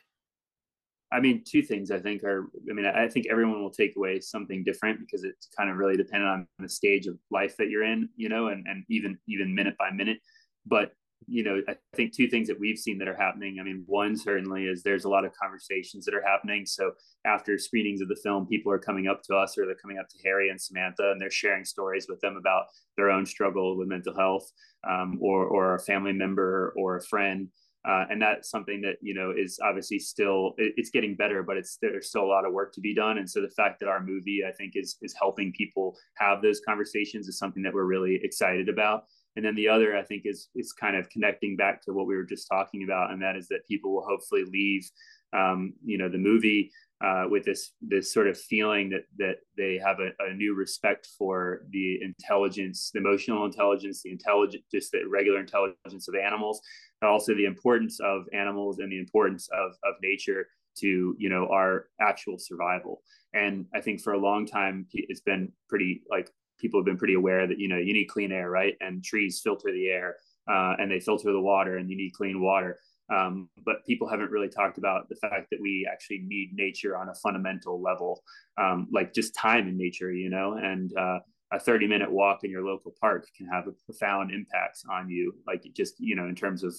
I 1.13 1.19
mean, 1.19 1.43
two 1.45 1.61
things 1.61 1.91
I 1.91 1.99
think 1.99 2.23
are, 2.23 2.49
I 2.69 2.73
mean, 2.73 2.85
I 2.85 3.07
think 3.09 3.27
everyone 3.29 3.61
will 3.61 3.69
take 3.69 3.97
away 3.97 4.21
something 4.21 4.63
different 4.63 4.99
because 5.01 5.25
it's 5.25 5.49
kind 5.57 5.69
of 5.69 5.75
really 5.75 5.97
dependent 5.97 6.31
on 6.31 6.47
the 6.59 6.69
stage 6.69 7.05
of 7.05 7.17
life 7.29 7.57
that 7.57 7.69
you're 7.69 7.83
in, 7.83 8.07
you 8.15 8.29
know, 8.29 8.47
and, 8.47 8.65
and 8.65 8.85
even, 8.89 9.17
even 9.27 9.53
minute 9.53 9.75
by 9.77 9.91
minute. 9.91 10.19
But, 10.65 10.93
you 11.27 11.43
know, 11.43 11.61
I 11.67 11.75
think 11.95 12.13
two 12.13 12.27
things 12.27 12.47
that 12.47 12.59
we've 12.59 12.77
seen 12.77 12.97
that 12.99 13.07
are 13.07 13.15
happening. 13.15 13.57
I 13.59 13.63
mean, 13.63 13.83
one 13.85 14.17
certainly 14.17 14.65
is 14.65 14.83
there's 14.83 15.05
a 15.05 15.09
lot 15.09 15.25
of 15.25 15.33
conversations 15.33 16.05
that 16.05 16.13
are 16.13 16.23
happening. 16.23 16.65
So 16.65 16.91
after 17.25 17.57
screenings 17.57 18.01
of 18.01 18.07
the 18.07 18.19
film, 18.23 18.47
people 18.47 18.71
are 18.71 18.79
coming 18.79 19.07
up 19.07 19.21
to 19.23 19.35
us 19.35 19.57
or 19.57 19.65
they're 19.65 19.75
coming 19.75 19.99
up 19.99 20.09
to 20.09 20.17
Harry 20.23 20.49
and 20.49 20.59
Samantha 20.59 21.11
and 21.11 21.21
they're 21.21 21.31
sharing 21.31 21.63
stories 21.63 22.07
with 22.09 22.19
them 22.21 22.37
about 22.37 22.65
their 22.97 23.09
own 23.09 23.25
struggle 23.25 23.77
with 23.77 23.87
mental 23.87 24.15
health 24.15 24.51
um, 24.89 25.17
or, 25.21 25.45
or 25.45 25.75
a 25.75 25.79
family 25.79 26.13
member 26.13 26.73
or 26.75 26.97
a 26.97 27.03
friend 27.03 27.49
uh, 27.83 28.05
and 28.09 28.21
that's 28.21 28.49
something 28.49 28.81
that 28.81 28.95
you 29.01 29.13
know 29.13 29.33
is 29.35 29.59
obviously 29.63 29.97
still 29.97 30.53
it, 30.57 30.73
it's 30.77 30.91
getting 30.91 31.15
better 31.15 31.41
but 31.41 31.57
it's 31.57 31.77
there's 31.81 32.09
still 32.09 32.23
a 32.23 32.25
lot 32.25 32.45
of 32.45 32.53
work 32.53 32.71
to 32.73 32.81
be 32.81 32.93
done 32.93 33.17
and 33.17 33.29
so 33.29 33.41
the 33.41 33.49
fact 33.49 33.79
that 33.79 33.89
our 33.89 34.03
movie 34.03 34.41
i 34.47 34.51
think 34.51 34.73
is 34.75 34.97
is 35.01 35.15
helping 35.19 35.51
people 35.53 35.97
have 36.15 36.41
those 36.41 36.61
conversations 36.67 37.27
is 37.27 37.37
something 37.37 37.63
that 37.63 37.73
we're 37.73 37.85
really 37.85 38.19
excited 38.23 38.69
about 38.69 39.05
and 39.35 39.45
then 39.45 39.55
the 39.55 39.67
other 39.67 39.95
i 39.97 40.03
think 40.03 40.23
is 40.25 40.49
is 40.55 40.73
kind 40.73 40.95
of 40.95 41.09
connecting 41.09 41.55
back 41.55 41.81
to 41.81 41.93
what 41.93 42.07
we 42.07 42.15
were 42.15 42.23
just 42.23 42.47
talking 42.47 42.83
about 42.83 43.11
and 43.11 43.21
that 43.21 43.35
is 43.35 43.47
that 43.47 43.65
people 43.67 43.93
will 43.93 44.05
hopefully 44.07 44.43
leave 44.45 44.89
um, 45.33 45.73
you 45.83 45.97
know 45.97 46.09
the 46.09 46.17
movie 46.17 46.71
uh, 47.03 47.25
with 47.29 47.43
this 47.43 47.71
this 47.81 48.13
sort 48.13 48.27
of 48.27 48.37
feeling 48.37 48.89
that 48.89 49.05
that 49.17 49.37
they 49.57 49.79
have 49.83 49.97
a, 49.99 50.09
a, 50.23 50.33
new 50.33 50.53
respect 50.53 51.07
for 51.17 51.63
the 51.71 51.99
intelligence, 52.01 52.91
the 52.93 52.99
emotional 52.99 53.45
intelligence, 53.45 54.03
the 54.03 54.11
intelligence, 54.11 54.63
just 54.71 54.91
the 54.91 55.03
regular 55.09 55.39
intelligence 55.39 56.07
of 56.07 56.15
animals, 56.15 56.61
and 57.01 57.09
also 57.09 57.33
the 57.33 57.45
importance 57.45 57.99
of 58.01 58.25
animals 58.33 58.79
and 58.79 58.91
the 58.91 58.99
importance 58.99 59.49
of 59.51 59.71
of 59.83 59.95
nature 60.03 60.47
to 60.77 61.15
you 61.17 61.29
know 61.29 61.47
our 61.47 61.87
actual 61.99 62.37
survival. 62.37 63.01
And 63.33 63.65
I 63.73 63.81
think 63.81 64.01
for 64.01 64.13
a 64.13 64.19
long 64.19 64.45
time 64.45 64.85
it's 64.93 65.21
been 65.21 65.51
pretty 65.69 66.03
like 66.09 66.29
people 66.61 66.79
have 66.79 66.85
been 66.85 66.97
pretty 66.97 67.15
aware 67.15 67.47
that 67.47 67.59
you 67.59 67.67
know 67.67 67.77
you 67.77 67.93
need 67.93 68.05
clean 68.05 68.31
air, 68.31 68.49
right? 68.49 68.75
And 68.79 69.03
trees 69.03 69.41
filter 69.43 69.71
the 69.71 69.87
air, 69.87 70.17
uh, 70.49 70.75
and 70.79 70.91
they 70.91 70.99
filter 70.99 71.31
the 71.31 71.41
water, 71.41 71.77
and 71.77 71.89
you 71.89 71.97
need 71.97 72.11
clean 72.13 72.41
water. 72.41 72.79
Um, 73.11 73.49
but 73.65 73.85
people 73.85 74.07
haven't 74.07 74.31
really 74.31 74.47
talked 74.47 74.77
about 74.77 75.09
the 75.09 75.15
fact 75.15 75.49
that 75.51 75.59
we 75.59 75.87
actually 75.91 76.19
need 76.19 76.51
nature 76.53 76.95
on 76.95 77.09
a 77.09 77.15
fundamental 77.15 77.81
level, 77.81 78.23
um, 78.57 78.87
like 78.91 79.13
just 79.13 79.35
time 79.35 79.67
in 79.67 79.77
nature, 79.77 80.13
you 80.13 80.29
know, 80.29 80.53
and 80.53 80.95
uh, 80.97 81.19
a 81.51 81.59
30 81.59 81.87
minute 81.87 82.09
walk 82.09 82.43
in 82.43 82.51
your 82.51 82.63
local 82.63 82.93
park 83.01 83.27
can 83.35 83.47
have 83.47 83.67
a 83.67 83.73
profound 83.85 84.31
impact 84.31 84.79
on 84.89 85.09
you, 85.09 85.33
like 85.45 85.65
just, 85.73 85.95
you 85.99 86.15
know, 86.15 86.27
in 86.27 86.35
terms 86.35 86.63
of 86.63 86.73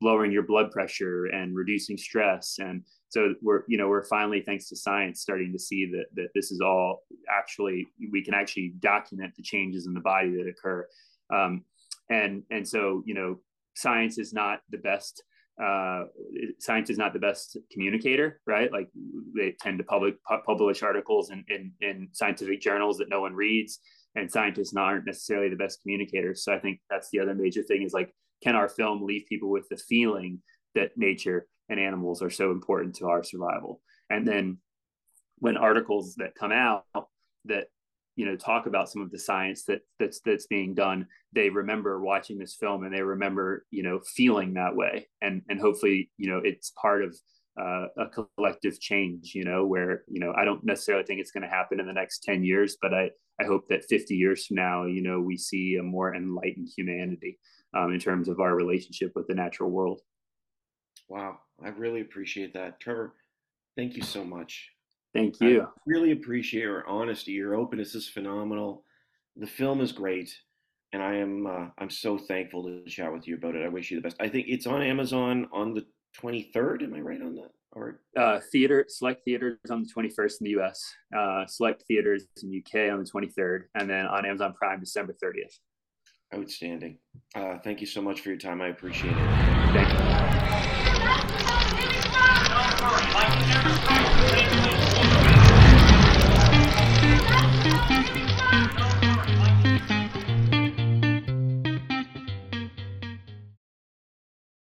lowering 0.00 0.32
your 0.32 0.42
blood 0.42 0.70
pressure 0.70 1.26
and 1.26 1.56
reducing 1.56 1.96
stress. 1.96 2.58
And 2.58 2.82
so 3.08 3.34
we're, 3.42 3.62
you 3.68 3.78
know, 3.78 3.88
we're 3.88 4.06
finally, 4.06 4.42
thanks 4.42 4.68
to 4.68 4.76
science, 4.76 5.20
starting 5.20 5.52
to 5.52 5.58
see 5.58 5.86
that, 5.86 6.06
that 6.14 6.28
this 6.34 6.50
is 6.50 6.60
all 6.60 7.02
actually, 7.30 7.86
we 8.12 8.22
can 8.22 8.34
actually 8.34 8.74
document 8.78 9.34
the 9.36 9.42
changes 9.42 9.86
in 9.86 9.94
the 9.94 10.00
body 10.00 10.30
that 10.36 10.48
occur. 10.48 10.86
Um, 11.34 11.64
and, 12.10 12.42
and 12.50 12.66
so, 12.66 13.02
you 13.06 13.14
know, 13.14 13.40
science 13.74 14.18
is 14.18 14.32
not 14.32 14.60
the 14.70 14.78
best 14.78 15.22
uh, 15.62 16.04
science 16.60 16.88
is 16.88 16.98
not 16.98 17.12
the 17.12 17.18
best 17.18 17.56
communicator, 17.72 18.40
right? 18.46 18.72
Like 18.72 18.88
they 19.36 19.56
tend 19.60 19.78
to 19.78 19.84
public, 19.84 20.14
pu- 20.22 20.42
publish 20.46 20.84
articles 20.84 21.30
in, 21.30 21.44
in, 21.48 21.72
in, 21.80 22.08
scientific 22.12 22.60
journals 22.60 22.96
that 22.98 23.08
no 23.08 23.22
one 23.22 23.34
reads, 23.34 23.80
and 24.14 24.30
scientists 24.30 24.72
aren't 24.76 25.06
necessarily 25.06 25.48
the 25.48 25.56
best 25.56 25.82
communicators. 25.82 26.44
So 26.44 26.54
I 26.54 26.60
think 26.60 26.80
that's 26.88 27.10
the 27.10 27.18
other 27.18 27.34
major 27.34 27.62
thing 27.64 27.82
is 27.82 27.92
like, 27.92 28.14
can 28.42 28.56
our 28.56 28.68
film 28.68 29.04
leave 29.04 29.26
people 29.28 29.50
with 29.50 29.68
the 29.68 29.76
feeling 29.76 30.40
that 30.74 30.96
nature 30.96 31.46
and 31.68 31.80
animals 31.80 32.22
are 32.22 32.30
so 32.30 32.50
important 32.50 32.94
to 32.96 33.08
our 33.08 33.22
survival? 33.22 33.80
And 34.10 34.26
then 34.26 34.58
when 35.38 35.56
articles 35.56 36.14
that 36.16 36.34
come 36.34 36.52
out 36.52 36.84
that 37.44 37.68
you 38.18 38.26
know 38.26 38.36
talk 38.36 38.66
about 38.66 38.90
some 38.90 39.00
of 39.00 39.10
the 39.10 39.18
science 39.18 39.64
that 39.64 39.80
that's 39.98 40.20
that's 40.26 40.46
being 40.48 40.74
done 40.74 41.06
they 41.32 41.48
remember 41.48 42.00
watching 42.00 42.36
this 42.36 42.56
film 42.56 42.82
and 42.82 42.92
they 42.92 43.02
remember 43.02 43.64
you 43.70 43.82
know 43.82 44.00
feeling 44.16 44.54
that 44.54 44.74
way 44.74 45.08
and 45.22 45.42
and 45.48 45.60
hopefully 45.60 46.10
you 46.16 46.28
know 46.28 46.40
it's 46.44 46.72
part 46.82 47.02
of 47.02 47.16
uh, 47.60 47.86
a 47.96 48.24
collective 48.36 48.78
change 48.80 49.32
you 49.34 49.44
know 49.44 49.64
where 49.66 50.02
you 50.08 50.20
know 50.20 50.32
i 50.36 50.44
don't 50.44 50.64
necessarily 50.64 51.04
think 51.04 51.20
it's 51.20 51.30
going 51.30 51.42
to 51.42 51.48
happen 51.48 51.80
in 51.80 51.86
the 51.86 51.92
next 51.92 52.22
10 52.24 52.44
years 52.44 52.76
but 52.82 52.92
i 52.92 53.08
i 53.40 53.44
hope 53.44 53.68
that 53.68 53.84
50 53.84 54.14
years 54.16 54.46
from 54.46 54.56
now 54.56 54.84
you 54.84 55.02
know 55.02 55.20
we 55.20 55.36
see 55.36 55.76
a 55.76 55.82
more 55.82 56.14
enlightened 56.14 56.68
humanity 56.76 57.38
um, 57.74 57.92
in 57.92 58.00
terms 58.00 58.28
of 58.28 58.40
our 58.40 58.54
relationship 58.54 59.12
with 59.14 59.26
the 59.26 59.34
natural 59.34 59.70
world 59.70 60.00
wow 61.08 61.38
i 61.64 61.68
really 61.68 62.00
appreciate 62.00 62.52
that 62.54 62.80
trevor 62.80 63.14
thank 63.76 63.96
you 63.96 64.02
so 64.02 64.24
much 64.24 64.70
Thank 65.14 65.40
you. 65.40 65.62
I 65.62 65.66
really 65.86 66.12
appreciate 66.12 66.62
your 66.62 66.86
honesty. 66.86 67.32
Your 67.32 67.54
openness 67.54 67.94
is 67.94 68.08
phenomenal. 68.08 68.84
The 69.36 69.46
film 69.46 69.80
is 69.80 69.92
great, 69.92 70.34
and 70.92 71.02
I 71.02 71.14
am 71.14 71.46
uh, 71.46 71.66
I'm 71.78 71.90
so 71.90 72.18
thankful 72.18 72.64
to 72.64 72.84
chat 72.86 73.12
with 73.12 73.26
you 73.26 73.36
about 73.36 73.54
it. 73.54 73.64
I 73.64 73.68
wish 73.68 73.90
you 73.90 73.96
the 73.96 74.02
best. 74.02 74.16
I 74.20 74.28
think 74.28 74.46
it's 74.48 74.66
on 74.66 74.82
Amazon 74.82 75.48
on 75.52 75.74
the 75.74 75.86
23rd. 76.20 76.82
Am 76.82 76.94
I 76.94 77.00
right 77.00 77.22
on 77.22 77.34
that? 77.36 77.50
Or 77.72 78.00
uh, 78.16 78.40
theater 78.52 78.84
select 78.88 79.24
theaters 79.24 79.58
on 79.70 79.82
the 79.82 79.92
21st 79.94 80.40
in 80.40 80.44
the 80.44 80.50
U.S. 80.50 80.82
Uh, 81.16 81.46
select 81.46 81.84
theaters 81.86 82.24
in 82.42 82.62
UK 82.64 82.92
on 82.92 83.02
the 83.02 83.10
23rd, 83.10 83.64
and 83.74 83.88
then 83.88 84.06
on 84.06 84.26
Amazon 84.26 84.54
Prime 84.54 84.80
December 84.80 85.14
30th. 85.22 85.58
Outstanding. 86.34 86.98
Uh, 87.34 87.58
thank 87.58 87.80
you 87.80 87.86
so 87.86 88.02
much 88.02 88.20
for 88.20 88.28
your 88.28 88.38
time. 88.38 88.60
I 88.60 88.68
appreciate 88.68 89.12
it. 89.12 89.16
Thank 89.72 89.88
you. 94.72 94.77